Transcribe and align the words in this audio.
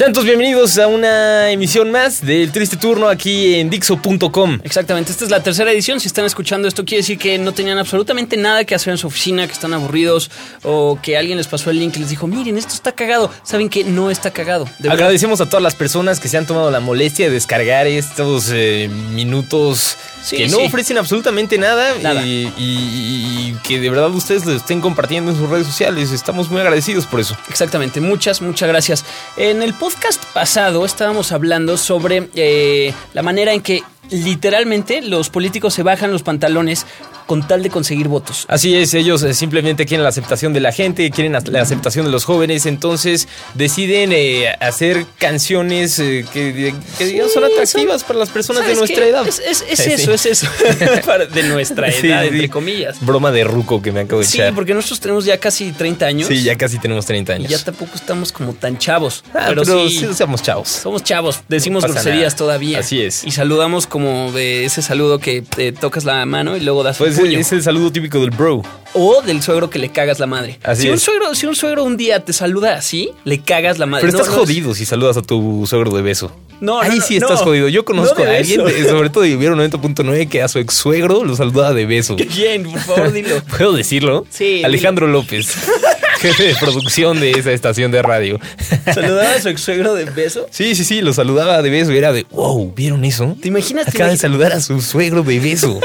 Sean 0.00 0.14
todos 0.14 0.24
bienvenidos 0.24 0.78
a 0.78 0.86
una 0.86 1.50
emisión 1.50 1.90
más 1.90 2.24
del 2.24 2.50
Triste 2.52 2.78
Turno 2.78 3.06
aquí 3.06 3.56
en 3.56 3.68
Dixo.com. 3.68 4.58
Exactamente, 4.64 5.12
esta 5.12 5.26
es 5.26 5.30
la 5.30 5.42
tercera 5.42 5.70
edición. 5.70 6.00
Si 6.00 6.06
están 6.06 6.24
escuchando 6.24 6.66
esto, 6.66 6.86
quiere 6.86 7.02
decir 7.02 7.18
que 7.18 7.36
no 7.36 7.52
tenían 7.52 7.76
absolutamente 7.76 8.38
nada 8.38 8.64
que 8.64 8.74
hacer 8.74 8.92
en 8.92 8.96
su 8.96 9.08
oficina, 9.08 9.46
que 9.46 9.52
están 9.52 9.74
aburridos 9.74 10.30
o 10.62 10.98
que 11.02 11.18
alguien 11.18 11.36
les 11.36 11.48
pasó 11.48 11.68
el 11.68 11.78
link 11.78 11.96
y 11.96 11.98
les 11.98 12.08
dijo: 12.08 12.26
Miren, 12.26 12.56
esto 12.56 12.72
está 12.72 12.92
cagado. 12.92 13.30
Saben 13.42 13.68
que 13.68 13.84
no 13.84 14.10
está 14.10 14.30
cagado. 14.30 14.66
De 14.78 14.88
Agradecemos 14.88 15.42
a 15.42 15.50
todas 15.50 15.62
las 15.62 15.74
personas 15.74 16.18
que 16.18 16.28
se 16.28 16.38
han 16.38 16.46
tomado 16.46 16.70
la 16.70 16.80
molestia 16.80 17.26
de 17.26 17.32
descargar 17.32 17.86
estos 17.86 18.48
eh, 18.54 18.88
minutos 19.12 19.98
que 20.30 20.48
no 20.48 20.58
ofrecen 20.60 20.96
absolutamente 20.96 21.58
nada, 21.58 21.94
Y, 22.24 23.54
que 23.64 23.80
de 23.80 23.90
verdad 23.90 24.08
ustedes 24.10 24.46
lo 24.46 24.52
estén 24.52 24.80
compartiendo 24.80 25.30
en 25.30 25.36
sus 25.36 25.48
redes 25.48 25.66
sociales. 25.66 26.10
Estamos 26.10 26.50
muy 26.50 26.62
agradecidos 26.62 27.04
por 27.04 27.20
eso. 27.20 27.36
Exactamente, 27.50 28.00
muchas, 28.00 28.40
muchas 28.40 28.66
gracias. 28.66 29.04
En 29.36 29.62
el 29.62 29.74
podcast 29.74 29.89
pasado 30.32 30.84
estábamos 30.84 31.32
hablando 31.32 31.76
sobre 31.76 32.28
eh, 32.34 32.94
la 33.14 33.22
manera 33.22 33.52
en 33.52 33.60
que 33.60 33.82
literalmente 34.10 35.02
los 35.02 35.30
políticos 35.30 35.74
se 35.74 35.82
bajan 35.82 36.12
los 36.12 36.22
pantalones 36.22 36.86
con 37.30 37.46
tal 37.46 37.62
de 37.62 37.70
conseguir 37.70 38.08
votos. 38.08 38.44
Así 38.48 38.74
es, 38.74 38.92
ellos 38.92 39.22
eh, 39.22 39.34
simplemente 39.34 39.86
quieren 39.86 40.02
la 40.02 40.08
aceptación 40.08 40.52
de 40.52 40.58
la 40.58 40.72
gente, 40.72 41.08
quieren 41.12 41.32
la 41.32 41.62
aceptación 41.62 42.04
de 42.04 42.10
los 42.10 42.24
jóvenes, 42.24 42.66
entonces 42.66 43.28
deciden 43.54 44.10
eh, 44.12 44.48
hacer 44.58 45.06
canciones 45.16 46.00
eh, 46.00 46.26
que, 46.32 46.74
son 47.32 47.44
atractivas 47.44 48.02
para 48.02 48.18
las 48.18 48.30
personas 48.30 48.66
de 48.66 48.74
nuestra 48.74 49.06
edad. 49.06 49.28
Es, 49.28 49.38
eso, 49.68 50.12
es 50.12 50.26
eso. 50.26 50.48
de 51.32 51.42
nuestra 51.44 51.88
edad, 51.88 52.24
entre 52.24 52.48
comillas. 52.48 52.96
Broma 53.00 53.30
de 53.30 53.44
ruco 53.44 53.80
que 53.80 53.92
me 53.92 54.00
acabo 54.00 54.22
de 54.22 54.26
echar. 54.26 54.48
Sí, 54.48 54.52
porque 54.52 54.74
nosotros 54.74 54.98
tenemos 54.98 55.24
ya 55.24 55.38
casi 55.38 55.70
30 55.70 56.06
años. 56.06 56.26
Sí, 56.26 56.42
ya 56.42 56.56
casi 56.56 56.80
tenemos 56.80 57.06
30 57.06 57.34
años. 57.34 57.48
Y 57.48 57.52
ya 57.52 57.62
tampoco 57.62 57.92
estamos 57.94 58.32
como 58.32 58.54
tan 58.54 58.76
chavos. 58.76 59.22
Ah, 59.34 59.46
pero, 59.50 59.64
sí, 59.64 60.04
somos 60.16 60.42
chavos. 60.42 60.68
Somos 60.68 61.04
chavos, 61.04 61.42
decimos 61.48 61.84
groserías 61.84 62.34
todavía. 62.34 62.80
Así 62.80 63.00
es. 63.00 63.22
Y 63.22 63.30
saludamos 63.30 63.86
como 63.86 63.99
de 64.32 64.64
ese 64.64 64.82
saludo 64.82 65.18
que 65.18 65.42
te 65.42 65.72
tocas 65.72 66.04
la 66.04 66.24
mano 66.26 66.56
y 66.56 66.60
luego 66.60 66.82
das 66.82 66.98
pues 66.98 67.18
es 67.18 67.52
el 67.52 67.62
saludo 67.62 67.92
típico 67.92 68.20
del 68.20 68.30
bro. 68.30 68.62
O 68.92 69.22
del 69.22 69.42
suegro 69.42 69.70
que 69.70 69.78
le 69.78 69.90
cagas 69.90 70.18
la 70.18 70.26
madre. 70.26 70.58
Así 70.62 70.82
si 70.82 70.88
un 70.88 70.98
suegro, 70.98 71.34
si 71.34 71.46
un 71.46 71.54
suegro 71.54 71.84
un 71.84 71.96
día 71.96 72.24
te 72.24 72.32
saluda 72.32 72.74
así, 72.74 73.10
le 73.24 73.40
cagas 73.40 73.78
la 73.78 73.86
madre. 73.86 74.06
Pero 74.06 74.18
estás 74.18 74.34
jodido 74.34 74.74
si 74.74 74.84
saludas 74.84 75.16
a 75.16 75.22
tu 75.22 75.64
suegro 75.66 75.92
de 75.92 76.02
beso. 76.02 76.32
No, 76.60 76.80
Ahí 76.80 77.00
sí 77.00 77.16
estás 77.16 77.40
jodido. 77.40 77.68
Yo 77.68 77.84
conozco 77.84 78.22
a 78.22 78.36
alguien, 78.36 78.60
sobre 78.88 79.10
todo 79.10 79.24
de 79.24 79.36
90.9, 79.36 80.28
que 80.28 80.42
a 80.42 80.48
su 80.48 80.58
ex 80.58 80.74
suegro 80.74 81.24
lo 81.24 81.36
saluda 81.36 81.72
de 81.72 81.86
beso. 81.86 82.16
¿Quién? 82.16 82.64
Por 82.64 82.80
favor, 82.80 83.12
dilo. 83.12 83.42
¿Puedo 83.56 83.72
decirlo? 83.72 84.26
Sí. 84.30 84.62
Alejandro 84.64 85.06
López. 85.06 85.54
jefe 86.20 86.42
de 86.44 86.54
producción 86.54 87.18
de 87.18 87.32
esa 87.32 87.50
estación 87.52 87.90
de 87.90 88.02
radio. 88.02 88.38
¿Saludaba 88.92 89.34
a 89.34 89.40
su 89.40 89.48
ex 89.48 89.62
suegro 89.62 89.94
de 89.94 90.04
beso? 90.04 90.46
Sí, 90.50 90.74
sí, 90.74 90.84
sí, 90.84 91.00
lo 91.00 91.14
saludaba 91.14 91.62
de 91.62 91.70
beso 91.70 91.92
era 91.92 92.12
de, 92.12 92.26
wow, 92.30 92.72
¿vieron 92.74 93.04
eso? 93.04 93.36
¿Te 93.40 93.48
imaginas? 93.48 93.88
Acaba 93.88 94.10
de 94.10 94.18
saludar 94.18 94.52
a 94.52 94.60
su 94.60 94.80
suegro 94.82 95.22
de 95.22 95.40
beso. 95.40 95.80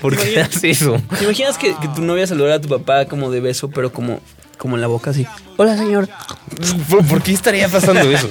¿Por 0.00 0.16
qué 0.16 0.40
haces 0.40 0.64
eso? 0.64 1.00
¿Te 1.18 1.24
imaginas 1.24 1.56
que, 1.56 1.74
tu 1.94 2.02
novia 2.02 2.26
saludara 2.26 2.56
a 2.56 2.60
tu 2.60 2.68
papá 2.68 3.06
como 3.06 3.30
de 3.30 3.40
beso, 3.40 3.70
pero 3.70 3.92
como 3.92 4.20
como 4.58 4.76
en 4.76 4.80
la 4.80 4.86
boca 4.86 5.10
así. 5.10 5.26
Hola, 5.56 5.76
señor. 5.76 6.08
¿Por, 7.08 7.20
qué 7.20 7.32
estaría 7.32 7.68
pasando 7.68 8.02
eso? 8.02 8.28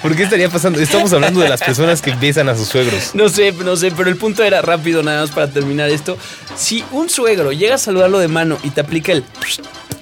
¿Por 0.00 0.16
qué 0.16 0.22
estaría 0.22 0.48
pasando? 0.48 0.80
Estamos 0.80 1.12
hablando 1.12 1.40
de 1.40 1.48
las 1.50 1.60
personas 1.62 2.00
que 2.00 2.12
besan 2.12 2.48
a 2.48 2.56
sus 2.56 2.68
suegros. 2.68 3.14
No 3.14 3.28
sé, 3.28 3.52
no 3.52 3.76
sé, 3.76 3.90
pero 3.94 4.08
el 4.08 4.16
punto 4.16 4.42
era 4.42 4.62
rápido 4.62 5.02
nada 5.02 5.20
más 5.20 5.30
para 5.30 5.50
terminar 5.50 5.90
esto. 5.90 6.16
Si 6.56 6.82
un 6.90 7.10
suegro 7.10 7.52
llega 7.52 7.74
a 7.74 7.78
saludarlo 7.78 8.18
de 8.18 8.28
mano 8.28 8.56
y 8.62 8.70
te 8.70 8.80
aplica 8.80 9.12
el 9.12 9.24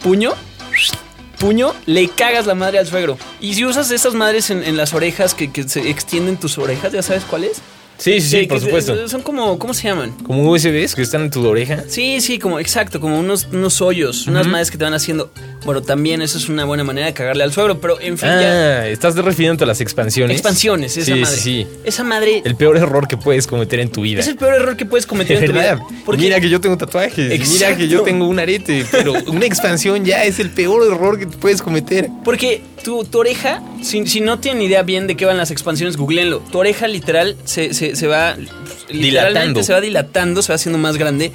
puño, 0.05 0.35
puño, 1.39 1.75
le 1.87 2.09
cagas 2.09 2.47
la 2.47 2.55
madre 2.55 2.79
al 2.79 2.87
suegro. 2.87 3.19
Y 3.41 3.55
si 3.55 3.65
usas 3.65 3.91
esas 3.91 4.15
madres 4.15 4.51
en, 4.51 4.77
las 4.77 4.95
orejas 4.95 5.35
que, 5.35 5.51
que, 5.53 5.69
se 5.69 5.89
extienden 5.91 6.37
tus 6.37 6.59
orejas, 6.59 6.93
¿ya 6.93 7.03
sabes 7.03 7.25
cuál 7.25 7.45
es? 7.45 7.61
Sí, 7.99 8.21
sí, 8.21 8.41
sí, 8.41 8.47
por 8.47 8.61
supuesto. 8.61 9.09
Son 9.09 9.23
como, 9.23 9.59
¿cómo 9.59 9.73
se 9.73 9.89
llaman? 9.89 10.13
Como 10.25 10.51
USBs 10.51 10.95
que 10.95 11.03
están 11.03 11.23
en 11.23 11.31
tu 11.31 11.47
oreja. 11.47 11.85
Sí, 11.89 12.21
sí, 12.21 12.39
como, 12.39 12.59
exacto, 12.59 13.01
como 13.01 13.19
unos, 13.19 13.49
unos 13.53 13.81
hoyos, 13.81 14.27
unas 14.27 14.47
madres 14.47 14.71
que 14.71 14.79
te 14.79 14.85
van 14.85 14.95
haciendo. 14.95 15.31
Bueno, 15.67 15.83
también 15.83 16.23
eso 16.23 16.39
es 16.39 16.49
una 16.49 16.65
buena 16.65 16.85
manera 16.85 17.09
de 17.09 17.13
cagarle 17.13 17.43
al 17.43 17.53
suegro, 17.53 17.81
pero 17.81 18.01
en 18.01 18.17
fin. 18.17 18.29
Ah, 18.29 18.87
estás 18.87 19.17
refiriendo 19.17 19.65
a 19.65 19.67
las 19.67 19.81
expansiones. 19.81 20.37
Expansiones, 20.37 20.97
esa 20.97 21.17
madre. 21.17 21.37
Sí. 21.37 21.67
Esa 21.85 22.05
madre. 22.05 22.43
El 22.45 22.55
peor 22.55 22.77
error 22.77 23.09
que 23.09 23.17
puedes 23.17 23.49
cometer 23.49 23.81
en 23.81 23.91
tu 23.91 24.03
vida. 24.03 24.21
Es 24.21 24.29
el 24.29 24.37
peor 24.37 24.55
error 24.55 24.77
que 24.77 24.87
puedes 24.87 25.07
cometer 25.07 25.43
en 25.43 25.47
tu 25.47 25.53
vida. 25.59 25.81
Mira 26.17 26.41
que 26.41 26.49
yo 26.49 26.61
tengo 26.61 26.79
tatuajes. 26.79 27.51
Mira 27.51 27.77
que 27.77 27.89
yo 27.89 28.03
tengo 28.03 28.29
un 28.29 28.39
arete. 28.39 28.87
Pero 28.93 29.15
una 29.27 29.45
expansión 29.45 30.05
ya 30.05 30.23
es 30.25 30.39
el 30.39 30.51
peor 30.51 30.87
error 30.87 31.19
que 31.19 31.27
puedes 31.27 31.61
cometer. 31.61 32.09
Porque 32.25 32.63
tu, 32.85 33.05
tu 33.05 33.19
oreja, 33.19 33.61
si, 33.83 34.07
si, 34.07 34.21
no 34.21 34.39
tienen 34.39 34.63
idea 34.63 34.85
bien 34.85 35.09
de 35.09 35.17
qué 35.17 35.25
van 35.25 35.37
las 35.37 35.51
expansiones, 35.51 35.97
googleenlo. 35.97 36.39
Tu 36.53 36.59
oreja 36.59 36.87
literal 36.87 37.37
se, 37.45 37.75
se, 37.75 37.97
se 37.97 38.07
va. 38.07 38.37
Dilatando. 38.89 39.65
Se 39.65 39.73
va 39.73 39.81
dilatando, 39.81 40.43
se 40.43 40.53
va 40.53 40.55
haciendo 40.55 40.79
más 40.79 40.97
grande 40.97 41.33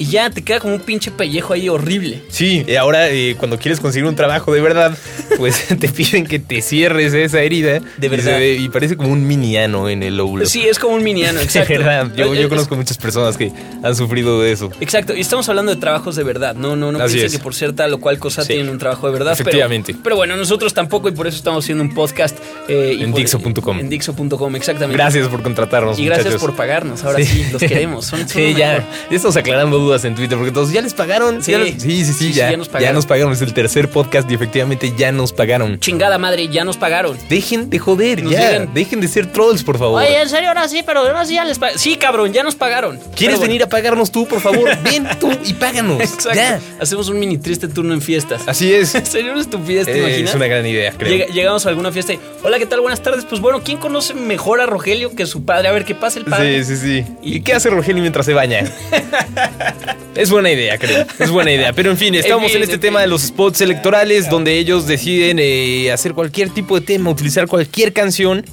y 0.00 0.06
ya 0.06 0.30
te 0.30 0.40
queda 0.40 0.60
como 0.60 0.72
un 0.72 0.80
pinche 0.80 1.10
pellejo 1.10 1.52
ahí 1.52 1.68
horrible. 1.68 2.22
Sí, 2.30 2.64
y 2.66 2.76
ahora 2.76 3.10
eh, 3.10 3.36
cuando 3.36 3.58
quieres 3.58 3.80
conseguir 3.80 4.08
un 4.08 4.16
trabajo 4.16 4.50
de 4.50 4.62
verdad, 4.62 4.96
pues 5.36 5.66
te 5.78 5.88
piden 5.90 6.26
que 6.26 6.38
te 6.38 6.62
cierres 6.62 7.12
esa 7.12 7.42
herida. 7.42 7.82
De 7.98 8.08
verdad. 8.08 8.40
Y, 8.40 8.70
parece 8.70 8.96
como 8.96 9.10
un 9.10 9.26
miniano 9.26 9.90
en 9.90 10.02
el 10.02 10.18
óvulo. 10.18 10.46
Sí, 10.46 10.66
es 10.66 10.78
como 10.78 10.94
un 10.94 11.04
miniano, 11.04 11.38
exacto. 11.42 11.74
De 11.74 11.78
verdad, 11.80 12.10
yo, 12.16 12.34
yo 12.34 12.48
conozco 12.48 12.76
muchas 12.76 12.96
personas 12.96 13.36
que 13.36 13.52
han 13.82 13.94
sufrido 13.94 14.40
de 14.40 14.52
eso. 14.52 14.70
Exacto, 14.80 15.14
y 15.14 15.20
estamos 15.20 15.46
hablando 15.50 15.74
de 15.74 15.78
trabajos 15.78 16.16
de 16.16 16.24
verdad, 16.24 16.54
no, 16.54 16.76
no, 16.76 16.92
no 16.92 16.98
piensen 17.04 17.30
que 17.30 17.38
por 17.38 17.54
ser 17.54 17.74
tal 17.74 17.92
o 17.92 18.00
cual 18.00 18.18
cosa 18.18 18.46
tienen 18.46 18.70
un 18.70 18.78
trabajo 18.78 19.06
de 19.06 19.12
verdad. 19.12 19.34
Efectivamente. 19.34 19.94
Pero, 20.02 20.16
bueno, 20.16 20.34
nosotros 20.34 20.72
tampoco 20.72 21.10
y 21.10 21.12
por 21.12 21.26
eso 21.26 21.36
estamos 21.36 21.62
haciendo 21.62 21.84
un 21.84 21.92
podcast. 21.92 22.38
Eh, 22.68 22.96
en 23.00 23.12
Dixo.com. 23.12 23.78
En 23.78 23.90
Dixo.com, 23.90 24.56
exactamente. 24.56 24.96
Gracias 24.96 25.28
por 25.28 25.42
contratarnos. 25.42 25.98
Y 25.98 26.06
gracias 26.06 26.36
por 26.36 26.56
pagarnos, 26.56 27.04
ahora 27.04 27.22
sí, 27.22 27.44
los 27.52 27.60
queremos. 27.60 28.06
Son, 28.06 28.26
sí, 28.26 28.54
ya. 28.54 28.78
Ya 29.10 29.16
estamos 29.16 29.36
aclarando 29.36 29.89
dudas 29.90 30.04
en 30.04 30.14
Twitter 30.14 30.38
porque 30.38 30.52
todos 30.52 30.72
¿ya 30.72 30.82
les 30.82 30.94
pagaron? 30.94 31.42
Sí, 31.42 31.52
sí, 31.78 32.04
sí, 32.04 32.32
ya, 32.32 32.56
nos 32.56 32.68
pagaron. 32.68 32.88
ya 32.88 32.92
nos 32.92 33.06
pagaron. 33.06 33.32
Es 33.32 33.42
el 33.42 33.52
tercer 33.52 33.88
podcast 33.88 34.30
y 34.30 34.34
efectivamente 34.34 34.92
ya 34.96 35.10
nos 35.10 35.32
pagaron. 35.32 35.80
Chingada 35.80 36.16
madre, 36.18 36.48
ya 36.48 36.64
nos 36.64 36.76
pagaron. 36.76 37.18
Dejen 37.28 37.70
de 37.70 37.78
joder, 37.78 38.24
ya. 38.24 38.66
Dejen 38.66 39.00
de 39.00 39.08
ser 39.08 39.26
trolls, 39.26 39.64
por 39.64 39.78
favor. 39.78 40.02
Oye, 40.02 40.20
en 40.20 40.28
serio, 40.28 40.48
ahora 40.48 40.68
sí, 40.68 40.82
pero 40.86 41.00
ahora 41.00 41.24
sí 41.24 41.34
ya 41.34 41.44
les 41.44 41.58
pagaron. 41.58 41.80
Sí, 41.80 41.96
cabrón, 41.96 42.32
ya 42.32 42.42
nos 42.42 42.54
pagaron. 42.54 43.00
¿Quieres 43.16 43.40
venir 43.40 43.62
a 43.64 43.68
pagarnos 43.68 44.12
tú, 44.12 44.26
por 44.26 44.40
favor? 44.40 44.70
Ven 44.84 45.08
tú 45.18 45.36
y 45.44 45.54
páganos. 45.54 46.00
Exacto. 46.00 46.34
Ya. 46.34 46.60
Hacemos 46.80 47.08
un 47.08 47.18
mini 47.18 47.38
triste 47.38 47.66
turno 47.66 47.92
en 47.92 48.00
fiestas. 48.00 48.42
Así 48.46 48.72
es. 48.72 48.94
¿En 49.00 49.06
serio 49.06 49.34
es 49.38 49.50
tu 49.50 49.58
fiesta, 49.58 49.90
eh, 49.90 50.22
Es 50.22 50.34
una 50.34 50.46
gran 50.46 50.64
idea, 50.66 50.92
creo. 50.96 51.26
llegamos 51.28 51.66
a 51.66 51.68
alguna 51.68 51.90
fiesta 51.90 52.12
y, 52.12 52.20
hola, 52.44 52.58
¿qué 52.58 52.66
tal? 52.66 52.80
Buenas 52.80 53.02
tardes. 53.02 53.24
Pues 53.24 53.40
bueno, 53.40 53.60
¿quién 53.64 53.78
conoce 53.78 54.14
mejor 54.14 54.60
a 54.60 54.66
Rogelio 54.66 55.14
que 55.16 55.26
su 55.26 55.44
padre? 55.44 55.68
A 55.68 55.72
ver, 55.72 55.84
¿qué 55.84 55.94
pasa 55.96 56.20
el 56.20 56.26
padre? 56.26 56.62
Sí, 56.64 56.76
sí, 56.76 57.02
sí. 57.02 57.16
¿Y 57.22 57.40
qué 57.40 57.54
hace 57.54 57.70
Rogelio 57.70 58.02
mientras 58.02 58.26
se 58.26 58.34
baña? 58.34 58.60
es 60.14 60.30
buena 60.30 60.50
idea, 60.50 60.78
creo. 60.78 61.06
Es 61.18 61.30
buena 61.30 61.52
idea. 61.52 61.72
Pero 61.72 61.90
en 61.90 61.96
fin, 61.96 62.14
estamos 62.14 62.54
en, 62.54 62.62
este 62.62 62.78
tema 62.78 63.00
de 63.00 63.06
los 63.06 63.22
spots 63.22 63.60
electorales 63.60 64.28
donde 64.28 64.58
ellos 64.58 64.86
deciden 64.86 65.38
eh, 65.40 65.90
hacer 65.92 66.14
cualquier 66.14 66.50
tipo 66.50 66.78
de 66.78 66.86
tema, 66.86 67.10
utilizar 67.10 67.46
cualquier 67.46 67.92
canción 67.92 68.44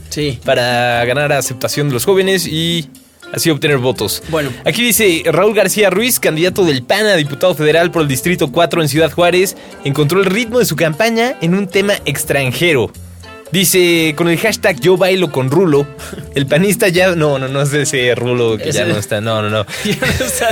para 0.43 1.03
ganar 1.05 1.31
aceptación 1.31 1.87
de 1.87 1.93
los 1.93 2.05
jóvenes 2.05 2.47
y 2.47 2.89
así 3.33 3.49
obtener 3.49 3.77
votos. 3.77 4.23
Bueno, 4.29 4.51
aquí 4.65 4.83
dice 4.83 5.23
Raúl 5.25 5.53
García 5.53 5.89
Ruiz, 5.89 6.19
candidato 6.19 6.65
del 6.65 6.83
PAN 6.83 7.05
a 7.05 7.15
diputado 7.15 7.55
federal 7.55 7.91
por 7.91 8.01
el 8.01 8.07
Distrito 8.07 8.51
4 8.51 8.81
en 8.81 8.89
Ciudad 8.89 9.11
Juárez, 9.11 9.55
encontró 9.83 10.19
el 10.19 10.25
ritmo 10.25 10.59
de 10.59 10.65
su 10.65 10.75
campaña 10.75 11.35
en 11.41 11.53
un 11.53 11.67
tema 11.67 11.93
extranjero. 12.05 12.91
Dice, 13.51 14.13
con 14.15 14.27
el 14.27 14.37
hashtag 14.37 14.79
yo 14.79 14.97
bailo 14.97 15.31
con 15.31 15.49
Rulo, 15.49 15.87
el 16.35 16.45
panista 16.45 16.89
ya... 16.89 17.15
No, 17.15 17.39
no, 17.39 17.47
no 17.47 17.61
es 17.61 17.73
ese 17.73 18.13
Rulo 18.15 18.57
que 18.57 18.71
ya 18.71 18.85
no 18.85 18.97
está. 18.97 19.21
No, 19.21 19.41
no, 19.41 19.49
no. 19.49 19.65
Ya 19.85 19.95
no 20.19 20.25
está 20.25 20.49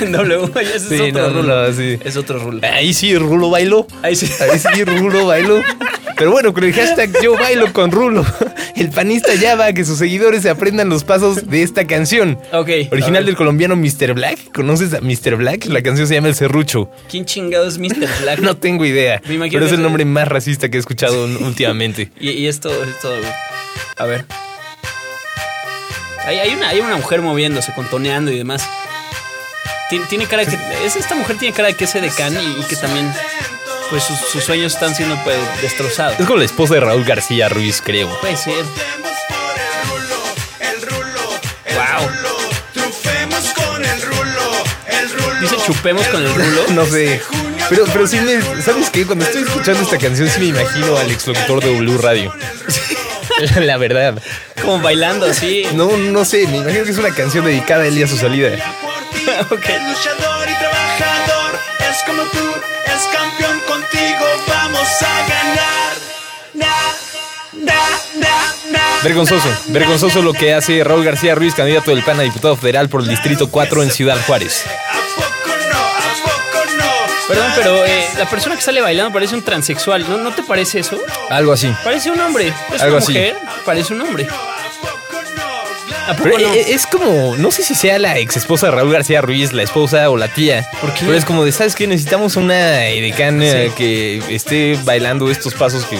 en 0.00 0.12
W, 0.12 0.52
es 0.74 0.90
otro 1.00 1.30
Rulo. 1.30 1.72
sí. 1.72 1.98
Es 2.04 2.16
otro 2.16 2.38
Rulo. 2.38 2.60
Ahí 2.62 2.92
sí, 2.94 3.16
Rulo 3.16 3.50
bailo. 3.50 3.86
Ahí 4.02 4.14
sí. 4.16 4.30
Ahí 4.40 4.58
sí, 4.58 4.84
Rulo 4.84 5.26
bailo. 5.26 5.62
Pero 6.16 6.30
bueno, 6.30 6.54
con 6.54 6.64
el 6.64 6.72
hashtag 6.72 7.10
yo 7.22 7.34
bailo 7.36 7.72
con 7.74 7.90
Rulo, 7.92 8.24
el 8.74 8.90
panista 8.90 9.34
ya 9.34 9.54
va 9.54 9.66
a 9.66 9.72
que 9.74 9.84
sus 9.84 9.98
seguidores 9.98 10.42
se 10.42 10.48
aprendan 10.50 10.88
los 10.88 11.04
pasos 11.04 11.48
de 11.48 11.62
esta 11.62 11.86
canción. 11.86 12.38
Ok. 12.52 12.70
Original 12.90 13.26
del 13.26 13.36
colombiano 13.36 13.76
Mr. 13.76 14.14
Black. 14.14 14.52
¿Conoces 14.54 14.94
a 14.94 15.00
Mr. 15.02 15.36
Black? 15.36 15.66
La 15.66 15.82
canción 15.82 16.06
se 16.08 16.14
llama 16.14 16.28
El 16.28 16.34
Serrucho. 16.34 16.90
¿Quién 17.10 17.26
chingado 17.26 17.66
es 17.68 17.78
Mr. 17.78 18.08
Black? 18.22 18.38
no 18.40 18.56
tengo 18.56 18.86
idea. 18.86 19.20
pero 19.24 19.66
es 19.66 19.72
el 19.72 19.82
nombre 19.82 20.04
más 20.06 20.26
racista 20.26 20.70
que 20.70 20.78
he 20.78 20.80
escuchado 20.80 21.24
últimamente. 21.40 22.10
y, 22.18 22.46
esto, 22.46 22.70
esto, 22.84 23.10
a 23.98 24.06
ver. 24.06 24.24
Hay, 26.24 26.38
hay 26.38 26.50
una, 26.54 26.68
hay 26.70 26.80
una 26.80 26.96
mujer 26.96 27.20
moviéndose, 27.22 27.72
contoneando 27.74 28.32
y 28.32 28.38
demás. 28.38 28.66
Tien- 29.90 30.06
Tiene 30.08 30.26
cara 30.26 30.44
que. 30.44 30.56
es- 30.84 30.96
Esta 30.96 31.14
mujer 31.14 31.36
tiene 31.36 31.54
cara 31.54 31.68
de 31.68 31.74
que 31.74 31.84
es 31.84 31.94
edecán 31.94 32.32
y, 32.34 32.60
y 32.60 32.64
que 32.68 32.74
también. 32.76 33.08
Pues 33.90 34.02
sus, 34.04 34.18
sus 34.18 34.44
sueños 34.44 34.74
están 34.74 34.94
siendo 34.94 35.16
pues, 35.24 35.38
destrozados. 35.62 36.18
Es 36.18 36.26
como 36.26 36.38
la 36.38 36.44
esposa 36.44 36.74
de 36.74 36.80
Raúl 36.80 37.04
García 37.04 37.48
Ruiz, 37.48 37.80
creo. 37.84 38.08
Puede 38.20 38.36
ser. 38.36 38.64
Wow. 41.74 42.08
Trufemos 42.72 43.52
con 43.54 43.84
el 43.84 44.02
rulo, 44.02 44.64
el 44.88 45.10
rulo. 45.10 45.40
Dice 45.40 45.56
chupemos 45.64 46.06
con 46.08 46.22
el 46.22 46.34
rulo. 46.34 46.62
No 46.70 46.84
sé. 46.86 47.20
Pero, 47.68 47.84
pero 47.92 48.06
sí 48.06 48.20
me. 48.20 48.40
¿Sabes 48.62 48.90
qué? 48.90 49.04
Cuando 49.06 49.24
estoy 49.24 49.42
escuchando 49.42 49.82
esta 49.82 49.98
canción, 49.98 50.28
sí 50.28 50.40
me 50.40 50.46
imagino 50.46 50.96
al 50.96 51.10
exlocutor 51.10 51.62
de 51.62 51.72
W 51.74 51.98
Radio. 51.98 52.32
La 53.60 53.76
verdad. 53.76 54.20
Como 54.60 54.80
bailando 54.80 55.26
así. 55.26 55.66
No, 55.74 55.96
no 55.96 56.24
sé. 56.24 56.46
Me 56.48 56.58
imagino 56.58 56.84
que 56.84 56.90
es 56.90 56.98
una 56.98 57.14
canción 57.14 57.44
dedicada 57.44 57.82
a 57.82 57.86
él 57.86 57.98
y 57.98 58.02
a 58.02 58.08
su 58.08 58.16
salida. 58.16 58.50
Ok. 59.50 59.50
Luchador 59.50 60.48
y 60.48 60.54
trabajador, 60.54 61.58
es 61.90 61.96
como 62.06 62.22
tú, 62.30 62.54
es 62.86 63.02
campeón 63.12 63.60
a 65.02 65.28
ganar. 65.28 65.92
Na, 66.54 66.66
na, 67.52 67.74
na, 68.14 68.54
na, 68.72 69.00
Vergonzoso. 69.02 69.48
na, 69.48 69.58
Vergonzoso 69.78 70.22
lo 70.22 70.32
que 70.32 70.54
hace 70.54 70.82
Raúl 70.84 71.04
García 71.04 71.34
Ruiz, 71.34 71.54
candidato 71.54 71.90
del 71.90 72.02
PAN 72.02 72.20
a 72.20 72.22
diputado 72.22 72.56
federal 72.56 72.88
por 72.88 73.00
el 73.02 73.08
Distrito 73.08 73.50
4 73.50 73.82
en 73.82 73.90
Ciudad 73.90 74.16
Juárez. 74.26 74.64
¿A 74.66 74.98
poco 75.16 75.56
no? 75.70 75.78
¿A 75.78 76.14
poco 76.22 76.72
no? 76.78 77.28
Perdón, 77.28 77.52
pero 77.56 77.84
eh, 77.84 78.08
la 78.18 78.28
persona 78.28 78.56
que 78.56 78.62
sale 78.62 78.80
bailando 78.80 79.12
parece 79.12 79.34
un 79.34 79.42
transexual. 79.42 80.08
¿No, 80.08 80.18
¿No 80.18 80.32
te 80.32 80.42
parece 80.42 80.80
eso? 80.80 80.98
Algo 81.30 81.52
así. 81.52 81.72
Parece 81.84 82.10
un 82.10 82.20
hombre. 82.20 82.52
Es 82.72 82.80
Algo 82.82 82.96
una 82.96 83.04
así. 83.04 83.12
mujer. 83.12 83.36
Parece 83.64 83.92
un 83.94 84.00
hombre. 84.02 84.26
¿A 86.08 86.14
poco 86.14 86.22
Pero 86.24 86.38
no? 86.48 86.54
e- 86.54 86.72
es 86.74 86.86
como, 86.86 87.36
no 87.36 87.50
sé 87.50 87.62
si 87.62 87.74
sea 87.74 87.98
la 87.98 88.18
ex 88.18 88.36
esposa 88.36 88.66
de 88.66 88.72
Raúl 88.72 88.92
García 88.92 89.20
Ruiz, 89.20 89.52
la 89.52 89.62
esposa 89.62 90.08
o 90.10 90.16
la 90.16 90.28
tía. 90.28 90.68
¿Por 90.80 90.92
qué? 90.94 91.00
Pero 91.06 91.14
es 91.14 91.24
como 91.24 91.44
de, 91.44 91.52
¿sabes 91.52 91.74
qué? 91.74 91.86
Necesitamos 91.86 92.36
una 92.36 92.86
edecán 92.88 93.42
eh, 93.42 93.66
Sí. 93.68 93.72
que 93.76 94.34
esté 94.34 94.78
bailando 94.84 95.30
estos 95.30 95.54
pasos 95.54 95.84
que 95.84 95.98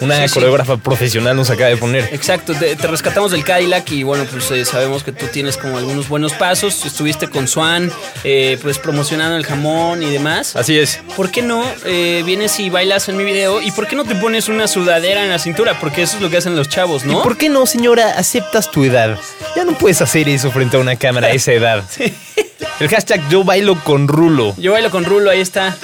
una 0.00 0.16
Sí, 0.22 0.28
sí. 0.28 0.34
coreógrafa 0.34 0.76
profesional 0.76 1.36
nos 1.36 1.50
acaba 1.50 1.70
de 1.70 1.76
poner. 1.76 2.08
Exacto, 2.12 2.54
te, 2.54 2.76
te 2.76 2.86
rescatamos 2.86 3.30
del 3.32 3.44
Cadillac 3.44 3.90
y 3.92 4.02
bueno, 4.02 4.24
pues 4.30 4.50
eh, 4.50 4.64
sabemos 4.64 5.02
que 5.02 5.12
tú 5.12 5.26
tienes 5.32 5.56
como 5.56 5.78
algunos 5.78 6.08
buenos 6.08 6.32
pasos. 6.32 6.84
Estuviste 6.84 7.28
con 7.28 7.48
Swan, 7.48 7.90
eh, 8.24 8.58
pues 8.62 8.78
promocionando 8.78 9.36
el 9.36 9.44
jamón 9.44 10.02
y 10.02 10.10
demás. 10.10 10.56
Así 10.56 10.78
es. 10.78 11.00
¿Por 11.16 11.30
qué 11.30 11.42
no 11.42 11.64
eh, 11.84 12.22
vienes 12.24 12.58
y 12.60 12.70
bailas 12.70 13.08
en 13.08 13.16
mi 13.16 13.24
video? 13.24 13.60
¿Y 13.62 13.70
por 13.72 13.86
qué 13.86 13.96
no 13.96 14.04
te 14.04 14.14
pones 14.14 14.48
una 14.48 14.68
sudadera 14.68 15.22
en 15.24 15.30
la 15.30 15.38
cintura? 15.38 15.78
Porque 15.80 16.02
eso 16.02 16.16
es 16.16 16.22
lo 16.22 16.30
que 16.30 16.36
hacen 16.38 16.56
los 16.56 16.68
chavos, 16.68 17.04
¿no? 17.04 17.20
¿Y 17.20 17.22
por 17.22 17.36
qué 17.36 17.48
no, 17.48 17.66
señora, 17.66 18.12
aceptas 18.18 18.70
tu 18.70 18.84
edad? 18.84 19.18
Ya 19.54 19.64
no 19.64 19.72
puedes 19.78 20.00
hacer 20.02 20.28
eso 20.28 20.50
frente 20.50 20.76
a 20.76 20.80
una 20.80 20.96
cámara 20.96 21.28
a 21.28 21.30
esa 21.30 21.52
edad. 21.52 21.84
El 22.80 22.88
hashtag 22.88 23.26
yo 23.30 23.42
bailo 23.44 23.82
con 23.84 24.06
rulo. 24.08 24.54
Yo 24.58 24.72
bailo 24.72 24.90
con 24.90 25.04
Rulo, 25.04 25.30
ahí 25.30 25.40
está. 25.40 25.76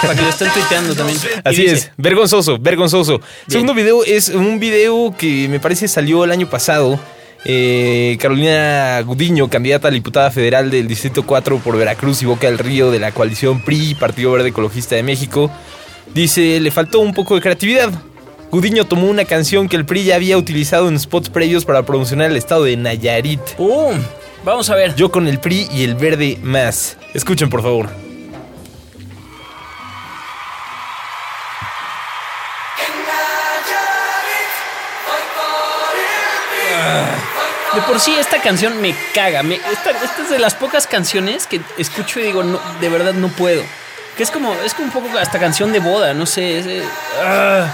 Para 0.00 0.14
que 0.14 0.22
lo 0.22 0.28
estén 0.28 0.48
tuiteando 0.52 0.94
también. 0.94 1.18
Así 1.44 1.62
dice, 1.62 1.74
es, 1.74 1.92
vergonzoso, 1.96 2.58
vergonzoso. 2.58 3.20
Segundo 3.46 3.74
video 3.74 4.04
es 4.04 4.28
un 4.28 4.58
video 4.58 5.14
que 5.16 5.48
me 5.48 5.60
parece 5.60 5.88
salió 5.88 6.24
el 6.24 6.30
año 6.30 6.48
pasado. 6.48 6.98
Eh, 7.44 8.18
Carolina 8.20 9.00
Gudiño, 9.00 9.48
candidata 9.48 9.88
a 9.88 9.90
diputada 9.90 10.30
federal 10.30 10.70
del 10.70 10.86
Distrito 10.86 11.24
4 11.24 11.58
por 11.58 11.76
Veracruz 11.76 12.22
y 12.22 12.26
Boca 12.26 12.46
del 12.46 12.58
Río 12.58 12.90
de 12.90 12.98
la 12.98 13.12
coalición 13.12 13.62
PRI, 13.62 13.94
Partido 13.94 14.32
Verde 14.32 14.50
Ecologista 14.50 14.94
de 14.94 15.02
México, 15.02 15.50
dice, 16.12 16.60
le 16.60 16.70
faltó 16.70 17.00
un 17.00 17.14
poco 17.14 17.34
de 17.34 17.40
creatividad. 17.40 17.90
Gudiño 18.50 18.84
tomó 18.84 19.06
una 19.06 19.24
canción 19.24 19.68
que 19.68 19.76
el 19.76 19.86
PRI 19.86 20.04
ya 20.04 20.16
había 20.16 20.36
utilizado 20.36 20.88
en 20.88 20.98
spots 20.98 21.30
previos 21.30 21.64
para 21.64 21.84
promocionar 21.84 22.30
el 22.30 22.36
estado 22.36 22.64
de 22.64 22.76
Nayarit. 22.76 23.40
Vamos 24.44 24.70
a 24.70 24.74
ver. 24.74 24.94
Yo 24.96 25.10
con 25.10 25.28
el 25.28 25.38
PRI 25.38 25.68
y 25.72 25.84
el 25.84 25.94
verde 25.94 26.38
más. 26.42 26.96
Escuchen, 27.14 27.48
por 27.48 27.62
favor. 27.62 28.09
De 37.74 37.80
por 37.82 38.00
sí 38.00 38.14
esta 38.18 38.40
canción 38.40 38.80
me 38.80 38.94
caga. 39.14 39.42
Me, 39.42 39.54
esta, 39.54 39.90
esta 39.90 40.22
es 40.22 40.30
de 40.30 40.38
las 40.38 40.54
pocas 40.54 40.86
canciones 40.86 41.46
que 41.46 41.60
escucho 41.78 42.20
y 42.20 42.24
digo, 42.24 42.42
no, 42.42 42.60
de 42.80 42.88
verdad 42.88 43.14
no 43.14 43.28
puedo. 43.28 43.62
Que 44.16 44.24
es 44.24 44.30
como, 44.30 44.54
es 44.54 44.74
como 44.74 44.86
un 44.86 44.92
poco 44.92 45.16
hasta 45.18 45.38
canción 45.38 45.72
de 45.72 45.78
boda, 45.78 46.12
no 46.14 46.26
sé. 46.26 46.58
es, 46.58 46.66
eh, 46.66 46.82
ah. 47.22 47.68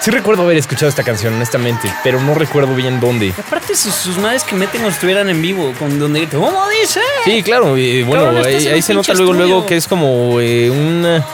Sí 0.00 0.10
recuerdo 0.10 0.42
haber 0.42 0.56
escuchado 0.56 0.88
esta 0.88 1.04
canción, 1.04 1.34
honestamente, 1.34 1.92
pero 2.02 2.20
no 2.20 2.34
recuerdo 2.34 2.74
bien 2.74 2.98
dónde. 2.98 3.32
Aparte 3.38 3.76
sus, 3.76 3.94
sus 3.94 4.18
madres 4.18 4.42
que 4.42 4.56
meten 4.56 4.84
estuvieran 4.84 5.30
en 5.30 5.40
vivo, 5.40 5.72
con 5.78 5.98
donde 6.00 6.26
¿cómo 6.28 6.68
dice? 6.80 7.00
Sí, 7.24 7.42
claro, 7.44 7.78
y 7.78 8.02
bueno, 8.02 8.24
Cabrón, 8.24 8.44
ahí, 8.44 8.82
se 8.82 8.94
nota 8.94 9.14
luego, 9.14 9.32
luego 9.32 9.66
que 9.66 9.76
es 9.76 9.86
como 9.86 10.40
eh, 10.40 10.70
una 10.70 11.24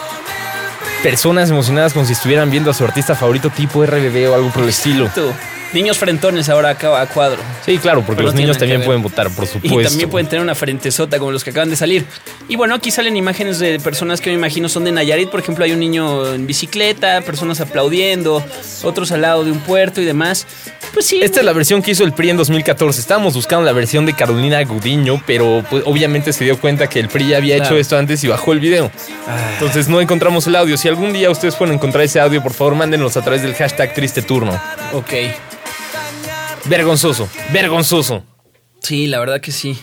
personas 1.03 1.49
emocionadas 1.49 1.93
como 1.93 2.05
si 2.05 2.13
estuvieran 2.13 2.51
viendo 2.51 2.71
a 2.71 2.75
su 2.75 2.85
artista 2.85 3.15
favorito 3.15 3.49
tipo 3.51 3.85
RBD 3.87 4.29
o 4.29 4.35
algo 4.35 4.51
por 4.51 4.65
el 4.65 4.69
estilo. 4.69 5.11
Niños 5.73 5.99
frentones 5.99 6.49
ahora 6.49 6.71
acá 6.71 6.99
a 7.01 7.07
cuadro. 7.07 7.41
Sí, 7.67 7.77
claro, 7.79 8.01
porque 8.01 8.17
Pero 8.17 8.27
los 8.29 8.35
no 8.35 8.41
niños 8.41 8.57
también 8.57 8.83
pueden 8.83 9.03
votar, 9.03 9.29
por 9.31 9.45
Y 9.45 9.49
supuesto. 9.49 9.91
también 9.91 10.09
pueden 10.09 10.27
tener 10.27 10.43
una 10.43 10.55
frentezota 10.55 11.19
como 11.19 11.31
los 11.31 11.45
que 11.45 11.51
acaban 11.51 11.69
de 11.69 11.77
salir. 11.77 12.07
Y 12.49 12.57
bueno, 12.57 12.75
aquí 12.75 12.91
salen 12.91 13.17
imágenes 13.17 13.59
de 13.59 13.79
personas 13.79 14.21
que 14.23 14.31
me 14.31 14.37
imagino 14.37 14.69
son 14.71 14.85
de 14.85 14.93
Nayarit. 14.93 15.29
Por 15.29 15.41
ejemplo, 15.41 15.65
hay 15.65 15.73
un 15.73 15.81
niño 15.81 16.33
en 16.33 16.47
bicicleta, 16.47 17.21
personas 17.21 17.61
aplaudiendo, 17.61 18.43
otros 18.83 19.13
al 19.13 19.21
lado 19.21 19.45
de 19.45 19.53
un 19.53 19.59
puerto 19.61 20.01
y 20.01 20.07
demás. 20.07 20.47
Pues 20.95 21.05
sí. 21.07 21.21
Esta 21.23 21.41
es 21.41 21.45
la 21.45 21.53
versión 21.53 21.83
que 21.83 21.91
hizo 21.91 22.03
el 22.05 22.13
PRI 22.13 22.31
en 22.31 22.39
2014. 22.39 22.99
Estábamos 23.01 23.35
buscando 23.35 23.65
la 23.67 23.73
versión 23.73 24.07
de 24.07 24.15
Carolina 24.15 24.63
Gudiño, 24.65 25.23
pero 25.27 25.63
pues, 25.69 25.83
obviamente 25.85 26.33
se 26.33 26.45
dio 26.45 26.59
cuenta 26.59 26.89
que 26.89 26.99
el 26.99 27.09
PRI 27.09 27.29
ya 27.29 27.37
había 27.37 27.57
Claro. 27.57 27.71
hecho 27.75 27.79
esto 27.81 27.99
antes 27.99 28.25
y 28.25 28.29
bajó 28.29 28.55
el 28.55 28.61
video. 28.61 28.91
Entonces 29.53 29.89
no 29.89 30.01
encontramos 30.01 30.47
el 30.47 30.57
audio. 30.57 30.79
Si 30.79 30.89
algún 30.89 31.13
día 31.13 31.31
ustedes 31.31 31.55
pueden 31.57 31.75
encontrar 31.75 32.05
ese 32.05 32.21
audio, 32.21 32.43
por 32.43 32.55
favor 32.55 32.75
mándenos 32.75 33.19
a 33.19 33.23
través 33.23 33.43
del 33.43 33.55
hashtag 33.55 33.93
triste 33.93 34.23
turno. 34.23 34.59
Ok. 34.95 35.13
Vergonzoso, 36.69 37.29
vergonzoso. 37.53 38.25
Sí, 38.81 39.07
la 39.07 39.19
verdad 39.19 39.41
que 39.41 39.53
sí. 39.53 39.79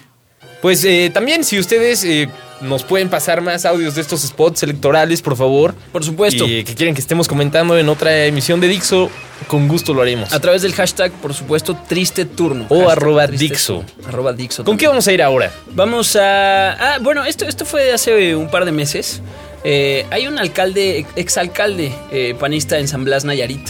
Pues 0.62 0.84
eh, 0.84 1.12
también 1.14 1.44
si 1.44 1.60
ustedes 1.60 2.04
eh, 2.06 2.28
nos 2.62 2.84
pueden 2.84 3.10
pasar 3.10 3.42
más 3.42 3.66
audios 3.66 3.96
de 3.96 4.02
estos 4.02 4.22
spots 4.22 4.64
electorales, 4.64 5.22
por 5.22 5.36
favor. 5.36 5.76
Por 5.92 6.04
supuesto. 6.04 6.48
Y 6.48 6.60
eh, 6.60 6.64
que 6.64 6.74
quieren 6.74 6.96
que 6.96 7.02
estemos 7.02 7.28
comentando 7.28 7.78
en 7.78 7.90
otra 7.90 8.26
emisión 8.26 8.60
de 8.62 8.68
Dixo, 8.68 9.10
con 9.48 9.68
gusto 9.68 9.94
lo 9.94 10.02
haremos. 10.02 10.34
A 10.34 10.40
través 10.40 10.62
del 10.62 10.74
hashtag, 10.74 11.12
por 11.12 11.34
supuesto, 11.34 11.78
triste 11.88 12.26
turno. 12.26 12.66
O 12.70 12.76
Hashtag 12.80 12.92
arroba 12.92 13.27
Dixo. 13.27 13.84
turno. 13.96 14.08
Arroba 14.08 14.34
Dixo. 14.34 14.63
¿Con 14.63 14.77
qué 14.77 14.88
vamos 14.88 15.08
a 15.08 15.12
ir 15.12 15.22
ahora? 15.22 15.51
Vamos 15.72 16.15
a. 16.15 16.72
Ah, 16.96 16.98
bueno, 17.01 17.25
esto, 17.25 17.46
esto 17.46 17.65
fue 17.65 17.92
hace 17.94 18.36
un 18.36 18.50
par 18.50 18.65
de 18.65 18.72
meses. 18.72 19.22
Eh, 19.63 20.06
hay 20.12 20.27
un 20.27 20.38
alcalde, 20.39 21.06
exalcalde 21.15 21.92
panista 22.39 22.77
en 22.80 22.88
San 22.88 23.04
Blas, 23.04 23.25
Nayarit, 23.25 23.68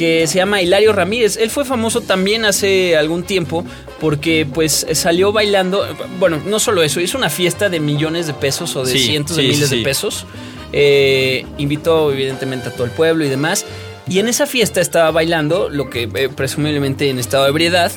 que 0.00 0.26
se 0.26 0.36
llama 0.36 0.62
Hilario 0.62 0.94
Ramírez. 0.94 1.36
Él 1.36 1.50
fue 1.50 1.66
famoso 1.66 2.00
también 2.00 2.46
hace 2.46 2.96
algún 2.96 3.22
tiempo 3.22 3.66
porque 4.00 4.46
pues 4.50 4.86
salió 4.94 5.30
bailando. 5.30 5.86
Bueno, 6.18 6.40
no 6.46 6.58
solo 6.58 6.82
eso, 6.82 7.02
hizo 7.02 7.18
una 7.18 7.28
fiesta 7.28 7.68
de 7.68 7.80
millones 7.80 8.26
de 8.26 8.32
pesos 8.32 8.74
o 8.76 8.84
de 8.86 8.92
Sí, 8.92 9.00
cientos 9.00 9.36
de 9.36 9.42
miles 9.42 9.68
sí, 9.68 9.76
de 9.76 9.84
pesos. 9.84 10.24
Eh, 10.72 11.44
invitó 11.58 12.10
evidentemente 12.10 12.70
a 12.70 12.72
todo 12.72 12.86
el 12.86 12.92
pueblo 12.92 13.26
y 13.26 13.28
demás. 13.28 13.66
Y 14.08 14.20
en 14.20 14.28
esa 14.28 14.46
fiesta 14.46 14.80
estaba 14.80 15.10
bailando, 15.10 15.68
lo 15.68 15.90
que 15.90 16.08
eh, 16.14 16.30
presumiblemente 16.34 17.10
en 17.10 17.18
estado 17.18 17.44
de 17.44 17.50
ebriedad. 17.50 17.92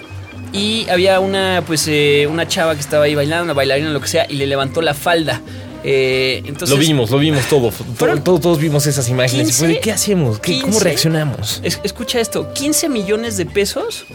Y 0.51 0.85
había 0.89 1.21
una, 1.21 1.63
pues, 1.65 1.87
eh, 1.87 2.27
una 2.29 2.49
chava 2.49 2.75
que 2.75 2.81
estaba 2.81 3.05
ahí 3.05 3.15
bailando, 3.15 3.45
una 3.45 3.53
bailarina, 3.53 3.91
lo 3.91 4.01
que 4.01 4.09
sea, 4.09 4.27
y 4.29 4.33
le 4.33 4.45
levantó 4.45 4.81
la 4.81 4.93
falda. 4.93 5.41
Eh, 5.83 6.41
entonces, 6.45 6.69
lo 6.69 6.77
vimos, 6.77 7.09
lo 7.11 7.19
vimos 7.19 7.47
todo. 7.49 7.71
Fueron 7.71 8.23
Todo- 8.23 8.39
todos 8.39 8.57
vimos 8.59 8.85
esas 8.85 9.09
imágenes. 9.09 9.49
Y 9.49 9.53
fue 9.53 9.67
de, 9.67 9.73
15, 9.75 9.83
¿Qué 9.83 9.91
hacemos? 9.91 10.39
¿Qué- 10.39 10.53
¿Cómo 10.61 10.73
15. 10.73 10.83
reaccionamos? 10.85 11.59
es- 11.63 11.79
escucha 11.83 12.19
esto: 12.19 12.53
15 12.53 12.87
millones 12.89 13.35
de 13.37 13.45
pesos 13.45 14.05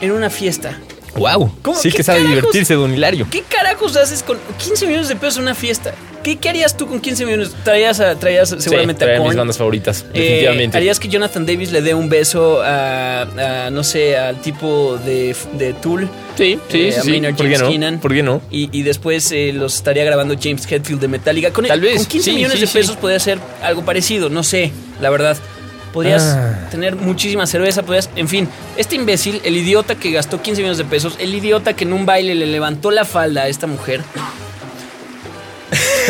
en 0.00 0.12
una 0.12 0.30
fiesta. 0.30 0.78
¡Wow! 1.16 1.52
¿Cómo? 1.62 1.76
Sí 1.78 1.90
¿Qué 1.90 1.98
que 1.98 2.02
sabe 2.02 2.18
carajos? 2.20 2.36
divertirse, 2.42 2.74
don 2.74 2.92
Hilario. 2.94 3.26
¿Qué 3.30 3.42
carajos 3.42 3.96
haces 3.96 4.22
con 4.22 4.38
15 4.58 4.86
millones 4.86 5.08
de 5.08 5.16
pesos 5.16 5.36
en 5.38 5.42
una 5.42 5.54
fiesta? 5.54 5.92
¿Qué, 6.22 6.36
qué 6.36 6.50
harías 6.50 6.76
tú 6.76 6.86
con 6.86 7.00
15 7.00 7.24
millones? 7.24 7.50
Traías, 7.64 7.98
a- 7.98 8.14
traías 8.14 8.50
seguramente 8.58 9.06
sí, 9.06 9.10
a 9.10 9.20
mis 9.22 9.34
bandas 9.34 9.56
favoritas, 9.56 10.04
Eh, 10.12 10.18
definitivamente. 10.20 10.76
¿Harías 10.76 11.00
que 11.00 11.08
Jonathan 11.08 11.46
Davis 11.46 11.72
le 11.72 11.80
dé 11.80 11.94
un 11.94 12.10
beso 12.10 12.60
a, 12.62 13.22
a, 13.66 13.70
no 13.70 13.82
sé, 13.82 14.18
al 14.18 14.38
tipo 14.42 14.98
de, 15.04 15.34
de 15.54 15.72
Tool? 15.72 16.08
sí, 16.36 16.58
sí, 16.68 16.80
eh, 16.88 16.92
sí, 16.92 16.98
a 16.98 17.02
sí. 17.02 17.10
Maynard 17.10 17.36
¿Por 17.36 17.48
qué 17.48 17.56
no? 17.58 17.68
Keenan. 17.70 17.98
¿Por 18.00 18.12
qué 18.12 18.22
no? 18.22 18.42
Y, 18.50 18.68
y 18.78 18.82
después 18.82 19.32
eh, 19.32 19.52
los 19.54 19.74
estaría 19.76 20.04
grabando 20.04 20.34
James 20.40 20.70
Hetfield 20.70 21.00
de 21.00 21.08
Metallica. 21.08 21.52
Con, 21.52 21.66
Tal 21.66 21.80
vez, 21.80 21.96
con 21.96 22.04
15 22.06 22.30
sí, 22.30 22.36
millones 22.36 22.60
de 22.60 22.66
pesos 22.66 22.96
podría 22.96 23.18
ser 23.18 23.38
algo 23.62 23.82
parecido, 23.84 24.28
no 24.28 24.42
sé, 24.42 24.72
la 25.00 25.08
verdad. 25.08 25.38
Podrías 25.92 26.22
Ah. 26.22 26.68
tener 26.70 26.96
muchísima 26.96 27.46
cerveza, 27.46 27.82
podrías... 27.82 28.10
En 28.16 28.28
fin, 28.28 28.48
este 28.76 28.96
imbécil, 28.96 29.40
el 29.44 29.56
idiota 29.56 29.94
que 29.96 30.10
gastó 30.12 30.40
15 30.40 30.60
millones 30.62 30.78
de 30.78 30.84
pesos, 30.84 31.16
el 31.18 31.34
idiota 31.34 31.74
que 31.74 31.84
en 31.84 31.92
un 31.92 32.06
baile 32.06 32.34
le 32.34 32.46
levantó 32.46 32.90
la 32.90 33.04
falda 33.04 33.42
a 33.42 33.48
esta 33.48 33.66
mujer. 33.66 34.02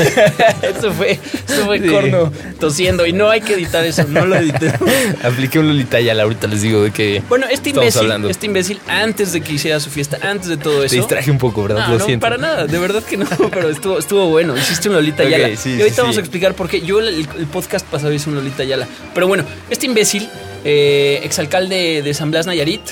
Eso 0.63 0.93
fue, 0.93 1.13
eso 1.13 1.65
fue 1.67 1.81
corno 1.87 2.33
tosiendo. 2.59 3.07
Y 3.07 3.13
no 3.13 3.29
hay 3.31 3.41
que 3.41 3.55
editar 3.55 3.85
eso, 3.85 4.05
no 4.09 4.25
lo 4.27 4.37
edité. 4.37 4.73
Apliqué 5.23 5.59
un 5.59 5.69
Lolita 5.69 6.01
Yala, 6.01 6.23
ahorita 6.25 6.47
les 6.47 6.63
digo 6.63 6.83
de 6.83 6.91
que. 6.91 7.23
Bueno, 7.29 7.47
este 7.51 7.71
imbécil, 7.71 8.03
hablando. 8.03 8.29
este 8.29 8.47
imbécil, 8.47 8.81
antes 8.89 9.33
de 9.33 9.41
que 9.41 9.53
hiciera 9.55 9.81
su 9.81 9.91
fiesta, 9.91 10.19
antes 10.23 10.49
de 10.49 10.57
todo 10.57 10.85
eso. 10.85 10.95
Te 10.95 10.97
distraje 10.97 11.31
un 11.31 11.39
poco, 11.39 11.63
¿verdad? 11.65 11.87
No, 11.87 11.93
Lo 11.95 11.99
no, 11.99 12.05
siento. 12.07 12.23
para 12.25 12.37
nada, 12.39 12.67
de 12.67 12.79
verdad 12.79 13.03
que 13.03 13.17
no, 13.17 13.27
pero 13.51 13.69
estuvo, 13.71 13.99
estuvo 13.99 14.27
bueno. 14.29 14.57
Hiciste 14.57 14.89
un 14.89 14.95
Lolita 14.97 15.23
Ok, 15.25 15.29
Yala. 15.31 15.49
sí, 15.57 15.71
y 15.71 15.77
sí, 15.77 15.81
ahorita 15.83 16.03
vamos 16.03 16.17
sí. 16.17 16.21
a 16.21 16.23
explicar 16.23 16.55
por 16.55 16.69
qué. 16.69 16.81
Yo 16.81 17.01
el, 17.01 17.09
el 17.39 17.47
podcast 17.47 17.87
pasado 17.87 18.13
hice 18.13 18.29
un 18.29 18.37
Lolita 18.37 18.65
Yala. 18.65 18.87
Pero 19.15 19.27
bueno, 19.29 19.45
este 19.71 19.87
imbécil, 19.87 20.29
eh, 20.65 21.21
exalcalde 21.25 22.03
de 22.03 22.15
San 22.15 22.31
Blas 22.31 22.47
Nayarit, 22.47 22.83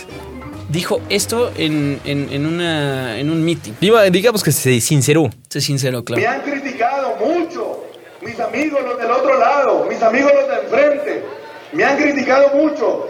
dijo 0.68 1.00
esto 1.08 1.50
en, 1.56 1.98
en, 2.04 2.28
en 2.30 2.44
una, 2.46 3.18
en 3.18 3.30
un 3.30 3.42
meeting. 3.44 3.72
Diga- 3.80 4.10
digamos 4.10 4.42
que 4.42 4.52
se 4.52 4.80
sinceró. 4.80 5.30
Sé 5.48 5.60
sincero, 5.60 5.98
Me 5.98 6.04
claro. 6.04 6.42
Mucho, 7.20 7.84
mis 8.20 8.38
amigos 8.40 8.82
los 8.82 8.98
del 8.98 9.10
otro 9.10 9.38
lado, 9.38 9.84
mis 9.84 10.02
amigos 10.02 10.32
los 10.34 10.48
de 10.48 10.54
enfrente, 10.54 11.24
me 11.72 11.84
han 11.84 11.96
criticado 11.96 12.48
mucho, 12.50 13.08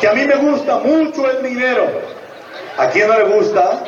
que 0.00 0.08
a 0.08 0.12
mí 0.12 0.24
me 0.24 0.36
gusta 0.36 0.78
mucho 0.78 1.30
el 1.30 1.42
dinero. 1.42 1.86
¿A 2.76 2.88
quién 2.88 3.08
no 3.08 3.18
le 3.18 3.24
gusta? 3.24 3.82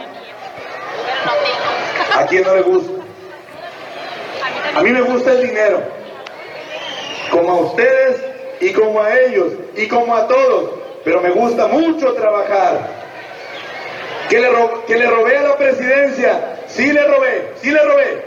¿A 2.15 2.27
quién 2.27 2.45
no 2.45 2.55
le 2.55 2.63
gusta? 2.63 3.03
A 4.75 4.83
mí 4.83 4.91
me 4.91 5.03
gusta 5.03 5.33
el 5.33 5.47
dinero, 5.49 5.83
como 7.31 7.51
a 7.51 7.61
ustedes 7.61 8.23
y 8.61 8.73
como 8.73 9.03
a 9.03 9.19
ellos 9.19 9.53
y 9.77 9.87
como 9.87 10.15
a 10.15 10.27
todos, 10.27 10.71
pero 11.05 11.21
me 11.21 11.31
gusta 11.31 11.67
mucho 11.67 12.15
trabajar. 12.15 13.03
Que 14.29 14.41
le, 14.41 14.49
que 14.87 14.97
le 14.97 15.11
robé 15.11 15.37
a 15.37 15.43
la 15.43 15.57
presidencia. 15.57 16.59
Sí 16.69 16.91
le 16.91 17.05
robé, 17.05 17.53
sí 17.61 17.71
le 17.71 17.83
robé, 17.83 18.25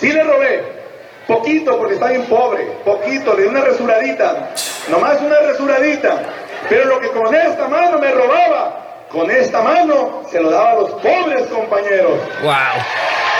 sí 0.00 0.08
le 0.12 0.22
robé. 0.22 0.78
Poquito 1.26 1.76
porque 1.78 1.94
está 1.94 2.08
bien 2.08 2.24
pobre, 2.24 2.64
poquito, 2.86 3.34
le 3.34 3.42
di 3.42 3.48
una 3.48 3.60
resuradita, 3.60 4.50
nomás 4.90 5.20
una 5.20 5.38
resuradita. 5.40 6.22
Pero 6.70 6.86
lo 6.86 7.00
que 7.00 7.08
con 7.10 7.34
esta 7.34 7.68
mano 7.68 7.98
me 7.98 8.10
robaba, 8.12 9.04
con 9.10 9.30
esta 9.30 9.60
mano 9.62 10.22
se 10.30 10.40
lo 10.40 10.50
daba 10.50 10.72
a 10.72 10.74
los 10.76 10.90
pobres 10.92 11.46
compañeros. 11.52 12.18
¡Wow! 12.42 12.52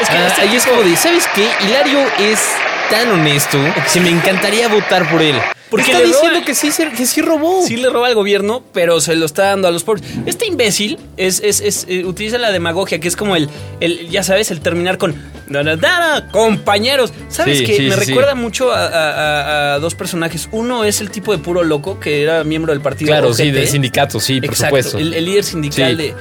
Es 0.02 0.08
que 0.10 0.16
Ah, 0.16 0.26
este 0.26 0.40
ahí 0.42 0.56
es 0.56 0.66
como 0.66 0.82
de, 0.82 0.96
¿sabes 0.96 1.26
qué? 1.34 1.48
Hilario 1.64 1.98
es 2.20 2.54
tan 2.90 3.10
honesto 3.10 3.58
que 3.92 4.00
me 4.00 4.10
encantaría 4.10 4.68
votar 4.68 5.10
por 5.10 5.22
él. 5.22 5.36
Porque 5.70 5.86
Está 5.86 5.98
le 6.00 6.06
diciendo 6.06 6.34
roba- 6.40 6.44
que 6.46 6.54
sí, 6.54 6.70
que 6.96 7.06
sí 7.06 7.20
robó. 7.22 7.62
Sí 7.62 7.76
le 7.76 7.88
roba 7.90 8.06
al 8.08 8.14
gobierno, 8.14 8.62
pero 8.72 9.00
se 9.00 9.14
lo 9.16 9.24
está 9.26 9.44
dando 9.46 9.66
a 9.68 9.70
los 9.70 9.82
pobres. 9.84 10.04
Este 10.26 10.46
imbécil 10.46 10.98
es, 11.16 11.40
es, 11.42 11.60
es, 11.60 11.86
eh, 11.88 12.04
utiliza 12.04 12.36
la 12.38 12.50
demagogia, 12.52 12.98
que 13.00 13.08
es 13.08 13.16
como 13.16 13.34
el, 13.36 13.48
el 13.80 14.08
ya 14.10 14.22
sabes, 14.22 14.50
el 14.50 14.60
terminar 14.60 14.96
con 14.98 15.12
"Da, 15.12 15.18
da, 15.18 15.22
da, 15.22 15.28
da, 15.34 15.37
compañeros. 16.30 17.12
¿Sabes 17.28 17.58
Sí, 17.58 17.64
qué? 17.64 17.76
sí, 17.76 17.82
Me 17.84 17.94
sí, 17.94 18.00
sí. 18.00 18.06
recuerda 18.10 18.34
mucho 18.34 18.72
a, 18.72 18.86
a- 18.86 19.10
a- 19.10 19.74
a 19.74 19.78
dos 19.78 19.94
personajes. 19.94 20.48
Uno 20.52 20.84
es 20.84 21.00
el 21.00 21.10
tipo 21.10 21.32
de 21.32 21.38
puro 21.38 21.62
loco 21.64 21.98
que 22.00 22.22
era 22.22 22.44
miembro 22.44 22.72
del 22.72 22.80
partido. 22.82 23.08
Claro, 23.08 23.32
sí, 23.34 23.42
OGT. 23.44 23.54
del 23.54 23.68
sindicato, 23.68 24.20
sí, 24.20 24.40
por 24.40 24.50
Exacto, 24.50 24.76
supuesto. 24.76 24.98
El, 24.98 25.14
el 25.14 25.24
líder 25.24 25.44
sindical 25.44 25.90
Sí, 25.96 25.96
de. 25.96 26.14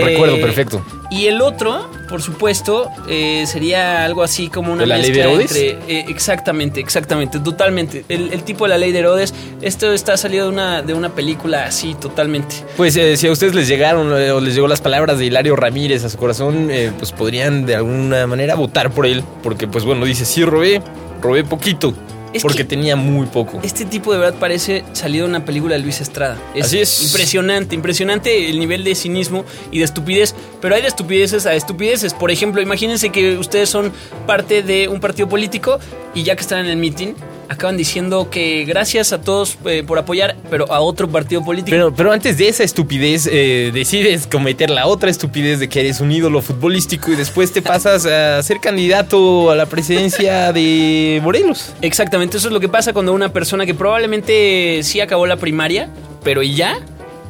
lo 0.00 0.04
recuerdo 0.04 0.40
perfecto. 0.40 0.84
Y 1.10 1.26
el 1.26 1.42
otro, 1.42 1.90
por 2.08 2.22
supuesto, 2.22 2.88
eh, 3.06 3.44
sería 3.46 4.02
algo 4.04 4.22
así 4.22 4.48
como 4.48 4.72
una 4.72 4.82
¿De 4.82 4.86
la 4.86 4.96
ley 4.96 5.10
de 5.10 5.18
mezcla 5.18 5.30
Herodes? 5.30 5.56
entre 5.56 5.98
eh, 6.00 6.04
exactamente, 6.08 6.80
exactamente, 6.80 7.38
totalmente. 7.38 8.04
El, 8.08 8.32
el 8.32 8.42
tipo 8.44 8.64
de 8.64 8.70
la 8.70 8.78
ley 8.78 8.92
de 8.92 9.00
Herodes, 9.00 9.34
esto 9.60 9.92
está 9.92 10.16
salido 10.16 10.46
de 10.46 10.52
una, 10.52 10.80
de 10.80 10.94
una 10.94 11.10
película 11.10 11.64
así, 11.64 11.94
totalmente. 12.00 12.54
Pues 12.78 12.96
eh, 12.96 13.18
si 13.18 13.26
a 13.28 13.32
ustedes 13.32 13.54
les 13.54 13.68
llegaron 13.68 14.10
eh, 14.18 14.30
o 14.30 14.40
les 14.40 14.54
llegó 14.54 14.66
las 14.68 14.80
palabras 14.80 15.18
de 15.18 15.26
Hilario 15.26 15.54
Ramírez 15.54 16.02
a 16.04 16.08
su 16.08 16.16
corazón, 16.16 16.68
eh, 16.70 16.92
pues 16.98 17.12
podrían 17.12 17.66
de 17.66 17.76
alguna 17.76 18.26
manera 18.26 18.54
votar 18.54 18.71
por 18.90 19.06
él. 19.06 19.22
Porque, 19.42 19.66
pues 19.68 19.84
bueno, 19.84 20.04
dice, 20.04 20.24
sí 20.24 20.44
robé, 20.44 20.82
robé 21.20 21.44
poquito. 21.44 21.94
Es 22.32 22.40
porque 22.40 22.58
que- 22.58 22.64
tenía 22.64 22.96
muy 22.96 23.26
poco. 23.26 23.60
Este 23.62 23.84
tipo 23.84 24.10
de 24.10 24.18
verdad 24.18 24.34
parece 24.40 24.84
salido 24.94 25.26
de 25.26 25.30
una 25.30 25.44
película 25.44 25.74
de 25.74 25.82
Luis 25.82 26.00
Estrada. 26.00 26.38
Así 26.58 26.78
es. 26.78 27.02
Impresionante, 27.02 27.74
impresionante 27.74 28.48
el 28.48 28.58
nivel 28.58 28.84
de 28.84 28.94
cinismo 28.94 29.44
y 29.70 29.78
de 29.80 29.84
estupidez. 29.84 30.34
Pero 30.62 30.74
hay 30.74 30.80
de 30.80 30.88
estupideces 30.88 31.44
a 31.44 31.52
estupideces. 31.54 32.14
Por 32.14 32.30
ejemplo, 32.30 32.62
imagínense 32.62 33.10
que 33.10 33.36
ustedes 33.36 33.68
son 33.68 33.92
parte 34.26 34.62
de 34.62 34.88
un 34.88 34.98
partido 34.98 35.28
político 35.28 35.78
y 36.14 36.22
ya 36.22 36.34
que 36.34 36.40
están 36.40 36.60
en 36.60 36.66
el 36.70 36.78
meeting, 36.78 37.12
acaban 37.52 37.76
diciendo 37.76 38.28
que 38.30 38.64
gracias 38.64 39.12
a 39.12 39.20
todos 39.20 39.58
eh, 39.64 39.84
por 39.86 39.98
apoyar, 39.98 40.36
pero 40.50 40.70
a 40.72 40.80
otro 40.80 41.08
partido 41.08 41.44
político. 41.44 41.70
Pero, 41.70 41.94
pero 41.94 42.12
antes 42.12 42.38
de 42.38 42.48
esa 42.48 42.64
estupidez, 42.64 43.28
eh, 43.30 43.70
decides 43.72 44.26
cometer 44.26 44.70
la 44.70 44.86
otra 44.86 45.10
estupidez 45.10 45.60
de 45.60 45.68
que 45.68 45.80
eres 45.80 46.00
un 46.00 46.10
ídolo 46.10 46.42
futbolístico 46.42 47.12
y 47.12 47.16
después 47.16 47.52
te 47.52 47.62
pasas 47.62 48.06
a 48.06 48.42
ser 48.42 48.60
candidato 48.60 49.50
a 49.50 49.54
la 49.54 49.66
presidencia 49.66 50.52
de 50.52 51.20
Morelos. 51.22 51.72
Exactamente, 51.82 52.38
eso 52.38 52.48
es 52.48 52.52
lo 52.52 52.60
que 52.60 52.68
pasa 52.68 52.92
cuando 52.92 53.12
una 53.12 53.32
persona 53.32 53.66
que 53.66 53.74
probablemente 53.74 54.80
sí 54.82 55.00
acabó 55.00 55.26
la 55.26 55.36
primaria, 55.36 55.88
pero 56.24 56.42
ya, 56.42 56.78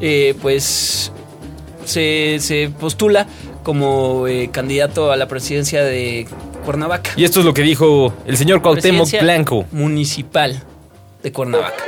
eh, 0.00 0.34
pues 0.40 1.12
se, 1.84 2.38
se 2.40 2.70
postula 2.78 3.26
como 3.62 4.26
eh, 4.26 4.50
candidato 4.52 5.12
a 5.12 5.16
la 5.16 5.26
presidencia 5.28 5.82
de 5.84 6.26
Cuernavaca. 6.64 7.10
Y 7.16 7.24
esto 7.24 7.40
es 7.40 7.46
lo 7.46 7.54
que 7.54 7.62
dijo 7.62 8.12
el 8.26 8.36
señor 8.36 8.62
Cuauhtémoc 8.62 9.08
Blanco. 9.20 9.64
Municipal 9.72 10.62
de 11.22 11.32
Cuernavaca. 11.32 11.82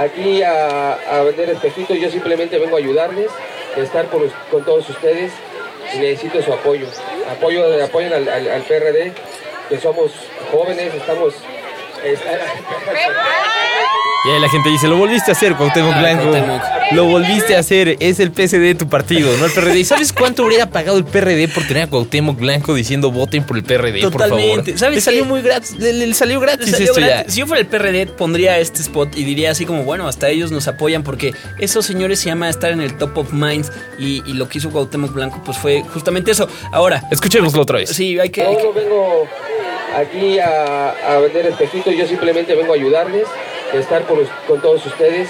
aquí 0.00 0.42
a, 0.42 0.94
a 0.94 1.22
vender 1.22 1.50
espejitos. 1.50 1.98
Yo 1.98 2.10
simplemente 2.10 2.58
vengo 2.58 2.76
a 2.76 2.78
ayudarles, 2.78 3.28
a 3.76 3.80
estar 3.80 4.06
us- 4.14 4.32
con 4.50 4.64
todos 4.64 4.88
ustedes 4.88 5.32
y 5.94 5.98
necesito 5.98 6.42
su 6.42 6.52
apoyo. 6.52 6.86
Apoyo, 7.30 7.82
apoyen 7.84 8.12
al, 8.12 8.28
al- 8.28 8.48
al 8.50 8.62
PRD, 8.62 9.12
que 9.68 9.78
somos 9.78 10.10
jóvenes, 10.52 10.94
estamos... 10.94 11.34
está- 12.04 12.30
Y 14.24 14.30
ahí 14.30 14.40
la 14.40 14.48
gente 14.48 14.68
dice, 14.68 14.88
lo 14.88 14.96
volviste 14.96 15.30
a 15.30 15.34
hacer, 15.34 15.54
Cuauhtémoc 15.54 15.92
Ah, 15.94 16.00
Blanco. 16.00 16.22
Cuauhtémoc. 16.24 16.62
Lo 16.92 17.04
volviste 17.04 17.54
a 17.54 17.60
hacer. 17.60 17.96
Es 18.00 18.18
el 18.18 18.32
PSD 18.32 18.58
de 18.60 18.74
tu 18.74 18.88
partido, 18.88 19.30
no 19.36 19.44
el 19.46 19.52
PRD. 19.52 19.78
¿Y 19.78 19.84
sabes 19.84 20.12
cuánto 20.12 20.44
hubiera 20.44 20.66
pagado 20.70 20.98
el 20.98 21.04
PRD 21.04 21.46
por 21.48 21.62
tener 21.66 21.84
a 21.84 21.86
Cuauhtémoc 21.86 22.36
Blanco 22.38 22.74
diciendo 22.74 23.12
voten 23.12 23.44
por 23.44 23.56
el 23.56 23.62
PRD, 23.62 24.00
por 24.10 24.18
favor? 24.28 24.64
¿Sabes 24.76 24.96
le 24.96 25.00
salió 25.00 25.24
muy 25.24 25.40
gratis. 25.40 25.76
Le, 25.78 25.92
le 25.92 26.12
salió 26.14 26.40
gratis 26.40 26.68
Salió 26.70 26.86
esto 26.88 27.00
gratis. 27.00 27.26
ya. 27.26 27.32
Si 27.32 27.40
yo 27.40 27.46
fuera 27.46 27.60
el 27.60 27.66
PRD, 27.68 28.06
pondría 28.06 28.58
este 28.58 28.82
spot 28.82 29.16
y 29.16 29.22
diría 29.24 29.52
así 29.52 29.64
como, 29.64 29.84
bueno, 29.84 30.08
hasta 30.08 30.28
ellos 30.28 30.50
nos 30.50 30.66
apoyan 30.66 31.04
porque 31.04 31.32
esos 31.58 31.86
señores 31.86 32.18
se 32.18 32.26
llama 32.26 32.48
estar 32.48 32.72
en 32.72 32.80
el 32.80 32.96
top 32.96 33.18
of 33.18 33.32
minds 33.32 33.70
y, 34.00 34.22
y 34.28 34.32
lo 34.34 34.48
que 34.48 34.58
hizo 34.58 34.70
Cuauhtémoc 34.70 35.12
Blanco 35.12 35.40
pues 35.44 35.58
fue 35.58 35.84
justamente 35.94 36.32
eso. 36.32 36.48
Ahora, 36.72 37.04
Escuchémoslo 37.12 37.62
otra 37.62 37.78
vez. 37.78 37.90
sí, 37.90 38.18
hay 38.18 38.30
que... 38.30 38.42
hay 38.42 38.52
No, 38.54 38.58
que- 38.58 38.64
no 38.64 38.72
vengo 38.72 39.28
aquí 39.96 40.38
a, 40.40 40.90
a 40.90 41.18
vender 41.20 41.46
espejitos, 41.46 41.94
yo 41.96 42.06
simplemente 42.06 42.54
vengo 42.54 42.72
a 42.72 42.76
ayudarles, 42.76 43.24
a 43.72 43.76
estar 43.76 44.02
con 44.04 44.60
todos 44.60 44.84
ustedes 44.86 45.28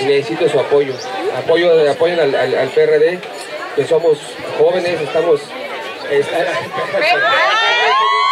y 0.00 0.04
necesito 0.04 0.48
su 0.48 0.58
apoyo. 0.60 0.94
Apoyo, 1.36 1.90
apoyen 1.90 2.18
al, 2.20 2.34
al- 2.34 2.54
al 2.58 2.68
PRD, 2.68 3.18
que 3.76 3.84
somos 3.84 4.18
jóvenes, 4.58 5.00
estamos... 5.00 5.40
está- 6.10 6.52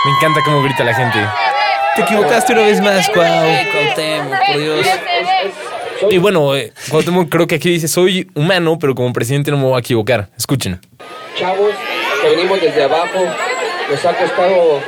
Me 0.05 0.11
encanta 0.13 0.41
cómo 0.45 0.63
grita 0.63 0.85
la 0.85 0.95
gente. 0.95 1.19
Te 1.97 2.03
equivocaste 2.03 2.53
una 2.53 2.63
vez 2.63 2.81
más, 2.81 3.09
Cuau. 3.09 3.25
Cuauhtémoc, 3.73 4.47
por 4.47 4.59
Dios. 4.59 4.87
Y 6.11 6.19
bueno, 6.19 6.55
eh, 6.55 6.73
Cuauhtémoc 6.91 7.29
creo 7.31 7.47
que 7.47 7.55
aquí 7.55 7.71
dice, 7.71 7.89
soy 7.89 8.29
humano, 8.35 8.79
pero 8.79 8.95
como 8.95 9.13
presidente 9.13 9.51
no 9.51 9.57
me 9.57 9.65
voy 9.65 9.77
a 9.77 9.81
equivocar. 9.81 10.29
Escuchen. 10.37 10.79
chavos 11.39 11.71
que 12.23 12.29
venimos 12.29 12.61
desde 12.61 12.85
abajo, 12.85 13.25
nos 13.91 14.05
ha 14.05 14.13
costado... 14.15 14.81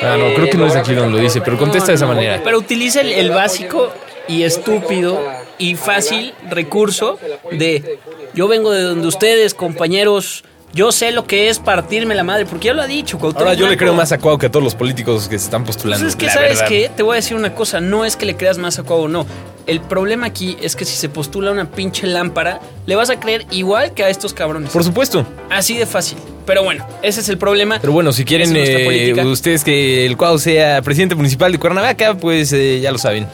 Ah, 0.00 0.16
no, 0.16 0.34
creo 0.34 0.50
que 0.50 0.56
no 0.56 0.66
es 0.66 0.76
aquí 0.76 0.94
donde 0.94 1.16
lo 1.16 1.22
dice, 1.22 1.40
pero 1.40 1.58
contesta 1.58 1.88
de 1.88 1.94
esa 1.94 2.06
manera. 2.06 2.40
Pero 2.42 2.58
utiliza 2.58 3.00
el, 3.00 3.12
el 3.12 3.30
básico 3.30 3.92
y 4.28 4.42
estúpido 4.44 5.20
y 5.58 5.74
fácil 5.74 6.34
recurso 6.48 7.18
de 7.50 7.98
yo 8.34 8.48
vengo 8.48 8.72
de 8.72 8.82
donde 8.82 9.06
ustedes, 9.06 9.54
compañeros, 9.54 10.44
yo 10.74 10.90
sé 10.90 11.12
lo 11.12 11.26
que 11.26 11.48
es 11.48 11.58
partirme 11.58 12.14
la 12.14 12.24
madre, 12.24 12.46
porque 12.46 12.66
ya 12.66 12.74
lo 12.74 12.82
ha 12.82 12.86
dicho. 12.86 13.18
Cuauhtémoc 13.18 13.48
Ahora 13.48 13.54
yo 13.54 13.68
le 13.68 13.76
creo 13.76 13.94
más 13.94 14.12
a 14.12 14.18
Cuau 14.18 14.38
que 14.38 14.46
a 14.46 14.50
todos 14.50 14.64
los 14.64 14.74
políticos 14.74 15.28
que 15.28 15.38
se 15.38 15.44
están 15.44 15.64
postulando. 15.64 16.04
Pues 16.04 16.14
es 16.14 16.16
que, 16.16 16.30
¿sabes 16.30 16.62
qué? 16.62 16.90
Te 16.94 17.02
voy 17.02 17.12
a 17.12 17.16
decir 17.16 17.36
una 17.36 17.54
cosa. 17.54 17.80
No 17.80 18.04
es 18.04 18.16
que 18.16 18.24
le 18.24 18.36
creas 18.36 18.58
más 18.58 18.78
a 18.78 18.82
Cuau 18.82 19.02
o 19.02 19.08
no. 19.08 19.26
El 19.66 19.80
problema 19.80 20.26
aquí 20.26 20.56
es 20.60 20.74
que 20.74 20.84
si 20.84 20.96
se 20.96 21.08
postula 21.08 21.52
una 21.52 21.70
pinche 21.70 22.06
lámpara, 22.06 22.60
le 22.86 22.96
vas 22.96 23.10
a 23.10 23.20
creer 23.20 23.46
igual 23.50 23.92
que 23.92 24.02
a 24.02 24.08
estos 24.08 24.32
cabrones. 24.32 24.70
Por 24.70 24.82
supuesto. 24.82 25.26
Así 25.50 25.76
de 25.76 25.86
fácil. 25.86 26.18
Pero 26.46 26.64
bueno, 26.64 26.86
ese 27.02 27.20
es 27.20 27.28
el 27.28 27.38
problema. 27.38 27.78
Pero 27.80 27.92
bueno, 27.92 28.12
si 28.12 28.24
quieren 28.24 28.52
eh, 28.56 29.14
ustedes 29.24 29.62
que 29.62 30.06
el 30.06 30.16
Cuau 30.16 30.38
sea 30.38 30.82
presidente 30.82 31.14
municipal 31.14 31.52
de 31.52 31.58
Cuernavaca, 31.58 32.14
pues 32.14 32.52
eh, 32.52 32.80
ya 32.80 32.90
lo 32.90 32.98
saben. 32.98 33.28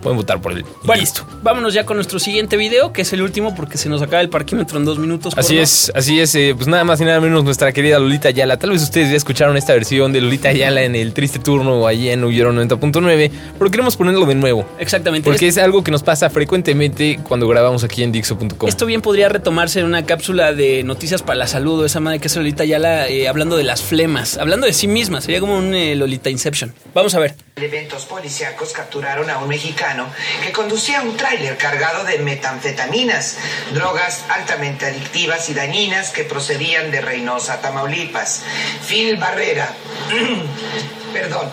Pueden 0.00 0.16
votar 0.16 0.40
por 0.40 0.52
él. 0.52 0.64
Bueno, 0.84 1.00
Listo. 1.00 1.26
Vámonos 1.42 1.74
ya 1.74 1.84
con 1.84 1.96
nuestro 1.96 2.18
siguiente 2.18 2.56
video, 2.56 2.92
que 2.92 3.02
es 3.02 3.12
el 3.12 3.22
último 3.22 3.54
porque 3.54 3.78
se 3.78 3.88
nos 3.88 4.02
acaba 4.02 4.20
el 4.20 4.28
parquímetro 4.28 4.78
en 4.78 4.84
dos 4.84 4.98
minutos. 4.98 5.34
Así 5.36 5.58
es, 5.58 5.90
así 5.94 6.20
es. 6.20 6.34
eh, 6.34 6.54
pues 6.56 6.68
nada 6.68 6.84
más 6.84 7.00
y 7.00 7.04
nada 7.04 7.20
menos 7.20 7.44
nuestra 7.44 7.72
querida 7.72 7.98
Lolita 7.98 8.28
Ayala. 8.28 8.58
Tal 8.58 8.70
vez 8.70 8.82
ustedes 8.82 9.10
ya 9.10 9.16
escucharon 9.16 9.56
esta 9.56 9.72
versión 9.72 10.12
de 10.12 10.20
Lolita 10.20 10.48
Ayala 10.48 10.82
en 10.82 10.94
el 10.94 11.12
triste 11.12 11.38
turno 11.38 11.86
allí 11.86 12.08
en 12.08 12.24
Huyeron 12.24 12.56
90.9, 12.56 13.30
pero 13.58 13.70
queremos 13.70 13.96
ponerlo 13.96 14.26
de 14.26 14.34
nuevo. 14.34 14.66
Exactamente. 14.78 15.24
Porque 15.28 15.48
es 15.48 15.58
algo 15.58 15.82
que 15.84 15.90
nos 15.90 16.02
pasa 16.02 16.30
frecuentemente 16.30 17.20
cuando 17.22 17.48
grabamos 17.48 17.84
aquí 17.84 18.02
en 18.02 18.12
Dixo.com. 18.12 18.68
Esto 18.68 18.86
bien 18.86 19.00
podría 19.00 19.28
retomarse 19.28 19.80
en 19.80 19.86
una 19.86 20.04
cápsula 20.04 20.52
de 20.52 20.82
noticias 20.84 21.22
para 21.22 21.36
la 21.36 21.46
salud 21.46 21.80
o 21.80 21.84
esa 21.84 22.00
madre 22.00 22.18
que 22.18 22.28
es 22.28 22.36
Lolita 22.36 22.64
Yala 22.64 23.08
eh, 23.08 23.28
hablando 23.28 23.56
de 23.56 23.64
las 23.64 23.82
flemas, 23.82 24.38
hablando 24.38 24.66
de 24.66 24.72
sí 24.72 24.86
misma. 24.86 25.20
Sería 25.20 25.40
como 25.40 25.56
un 25.56 25.74
eh, 25.74 25.94
Lolita 25.94 26.30
Inception. 26.30 26.74
Vamos 26.94 27.14
a 27.14 27.18
ver. 27.20 27.49
Elementos 27.56 28.06
policíacos 28.06 28.72
capturaron 28.72 29.28
a 29.28 29.38
un 29.38 29.48
mexicano 29.48 30.06
que 30.42 30.52
conducía 30.52 31.02
un 31.02 31.16
tráiler 31.16 31.58
cargado 31.58 32.04
de 32.04 32.18
metanfetaminas, 32.18 33.36
drogas 33.74 34.24
altamente 34.30 34.86
adictivas 34.86 35.48
y 35.50 35.54
dañinas 35.54 36.10
que 36.10 36.24
procedían 36.24 36.90
de 36.90 37.00
Reynosa, 37.00 37.60
Tamaulipas. 37.60 38.44
Phil 38.88 39.16
Barrera. 39.16 39.68
Perdón. 41.12 41.50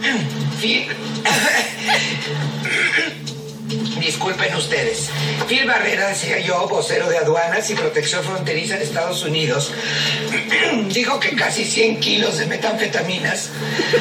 Phil. 0.60 0.88
Disculpen 3.98 4.54
ustedes. 4.54 5.10
Phil 5.48 5.66
Barrera, 5.66 6.08
decía 6.08 6.38
yo, 6.40 6.66
vocero 6.68 7.08
de 7.08 7.18
aduanas 7.18 7.68
y 7.70 7.74
protección 7.74 8.22
fronteriza 8.22 8.76
de 8.76 8.84
Estados 8.84 9.22
Unidos, 9.24 9.72
dijo 10.92 11.18
que 11.18 11.30
casi 11.34 11.64
100 11.64 12.00
kilos 12.00 12.38
de 12.38 12.46
metanfetaminas 12.46 13.50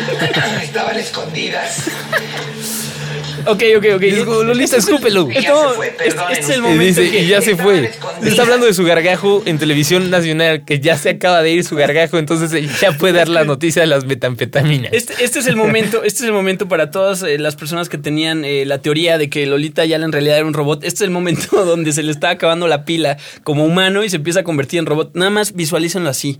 estaban 0.63 0.97
escondidas. 0.97 1.89
Ok, 3.45 3.63
ok, 3.77 3.85
ok. 3.95 4.01
Lolita, 4.45 4.75
escúpelo. 4.77 5.29
Ya 5.29 5.49
No, 5.49 5.69
se 5.69 5.75
fue, 5.75 5.87
este- 5.87 6.03
perdonen 6.03 6.37
es 6.39 6.49
el 6.49 6.61
momento 6.61 7.01
dice, 7.01 7.09
que 7.11 7.21
y 7.23 7.27
ya 7.27 7.41
se 7.41 7.55
fue. 7.55 7.89
Está 8.21 8.41
hablando 8.41 8.65
de 8.65 8.73
su 8.73 8.83
gargajo 8.83 9.41
en 9.45 9.57
televisión 9.57 10.09
nacional, 10.09 10.65
que 10.65 10.79
ya 10.81 10.97
se 10.97 11.09
acaba 11.11 11.41
de 11.41 11.51
ir 11.51 11.63
su 11.63 11.75
gargajo, 11.77 12.17
entonces 12.19 12.51
eh, 12.53 12.67
ya 12.81 12.91
puede 12.91 13.13
dar 13.13 13.29
la 13.29 13.45
noticia 13.45 13.81
de 13.81 13.87
las 13.87 14.03
metanfetaminas. 14.05 14.91
Este, 14.93 15.23
este 15.23 15.39
es 15.39 15.47
el 15.47 15.55
momento, 15.55 16.03
este 16.03 16.19
es 16.23 16.25
el 16.25 16.33
momento 16.33 16.67
para 16.67 16.91
todas 16.91 17.23
eh, 17.23 17.37
las 17.39 17.55
personas 17.55 17.87
que 17.87 17.97
tenían 17.97 18.43
eh, 18.43 18.65
la 18.65 18.79
teoría 18.81 19.17
de 19.17 19.29
que 19.29 19.45
Lolita 19.45 19.78
Yala 19.85 20.05
en 20.05 20.11
realidad 20.11 20.37
era 20.37 20.45
un 20.45 20.53
robot. 20.53 20.83
Este 20.83 20.95
es 20.95 21.01
el 21.01 21.11
momento 21.11 21.65
donde 21.65 21.91
se 21.93 22.03
le 22.03 22.11
está 22.11 22.29
acabando 22.29 22.67
la 22.67 22.85
pila 22.85 23.17
como 23.43 23.65
humano 23.65 24.03
y 24.03 24.09
se 24.09 24.17
empieza 24.17 24.41
a 24.41 24.43
convertir 24.43 24.79
en 24.79 24.85
robot. 24.85 25.11
Nada 25.15 25.31
más 25.31 25.53
visualícenlo 25.53 26.09
así. 26.09 26.39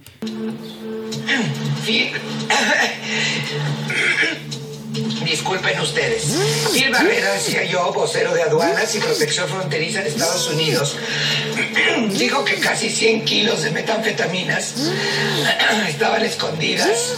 Disculpen 5.24 5.80
ustedes. 5.80 6.24
Phil 6.74 6.90
Barrera, 6.90 7.34
decía 7.34 7.64
yo, 7.66 7.94
vocero 7.94 8.34
de 8.34 8.42
aduanas 8.42 8.96
y 8.96 9.00
protección 9.00 9.48
fronteriza 9.48 10.02
de 10.02 10.10
Estados 10.10 10.50
Unidos, 10.50 10.98
dijo 12.18 12.44
que 12.44 12.56
casi 12.56 12.90
100 12.90 13.26
kilos 13.26 13.62
de 13.64 13.72
metanfetaminas 13.72 14.76
estaban 15.88 16.24
escondidas. 16.26 17.16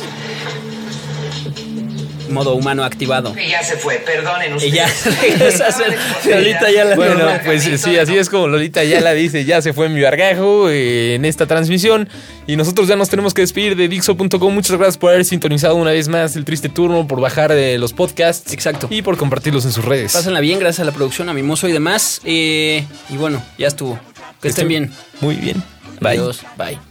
Modo 2.32 2.54
humano 2.56 2.84
activado. 2.84 3.36
Y 3.38 3.50
ya 3.50 3.64
se 3.64 3.78
fue, 3.78 3.96
perdonen 3.98 4.54
ustedes. 4.54 4.74
Y 4.74 4.76
ya 4.76 4.88
regresa 5.22 5.68
a 5.68 5.72
ser 5.72 5.98
Lolita 6.30 6.72
Yala. 6.72 6.96
Bueno, 6.96 7.16
normal. 7.16 7.42
pues 7.46 7.64
sí, 7.64 7.98
así 7.98 8.18
es 8.18 8.30
como 8.30 8.48
Lolita 8.48 8.84
ya 8.84 9.02
la 9.02 9.14
dice, 9.14 9.46
ya 9.46 9.62
se 9.62 9.74
fue 9.74 9.90
mi 9.90 10.02
gargajo 10.02 10.70
eh, 10.70 11.16
en 11.16 11.26
esta 11.26 11.46
transmisión 11.46 12.10
y 12.48 12.56
nosotros 12.56 12.88
ya 12.88 12.96
nos 12.96 13.10
tenemos 13.10 13.34
que 13.34 13.42
despedir 13.42 13.76
de 13.76 13.88
Dixo.com. 13.88 14.54
Muchas 14.54 14.78
gracias 14.78 14.98
por 14.98 15.12
haber 15.12 15.26
sintonizado 15.26 15.76
una 15.76 15.92
vez 15.92 16.08
más 16.08 16.36
el 16.36 16.46
triste 16.46 16.70
turno, 16.70 17.08
por 17.08 17.20
bajar 17.22 17.54
de 17.54 17.78
los 17.78 17.94
podcasts. 17.94 18.54
Exacto. 18.54 18.88
Y 18.90 19.02
por 19.02 19.18
compartirlos 19.18 19.66
en 19.66 19.72
sus 19.72 19.86
redes. 19.86 20.14
Pásenla 20.14 20.40
bien, 20.40 20.60
gracias 20.60 20.82
a 20.82 20.86
la 20.86 20.92
producción, 20.92 21.30
a 21.30 21.34
Mimoso 21.34 21.68
y 21.68 21.72
demás. 21.72 22.22
Eh, 22.26 22.86
y 23.10 23.18
bueno, 23.18 23.44
ya 23.58 23.68
estuvo. 23.68 24.00
Que 24.42 24.50
estén 24.50 24.68
bien. 24.68 24.92
Muy 25.20 25.36
bien. 25.36 25.64
Bye. 26.00 26.12
Adiós. 26.12 26.42
Bye. 26.58 26.91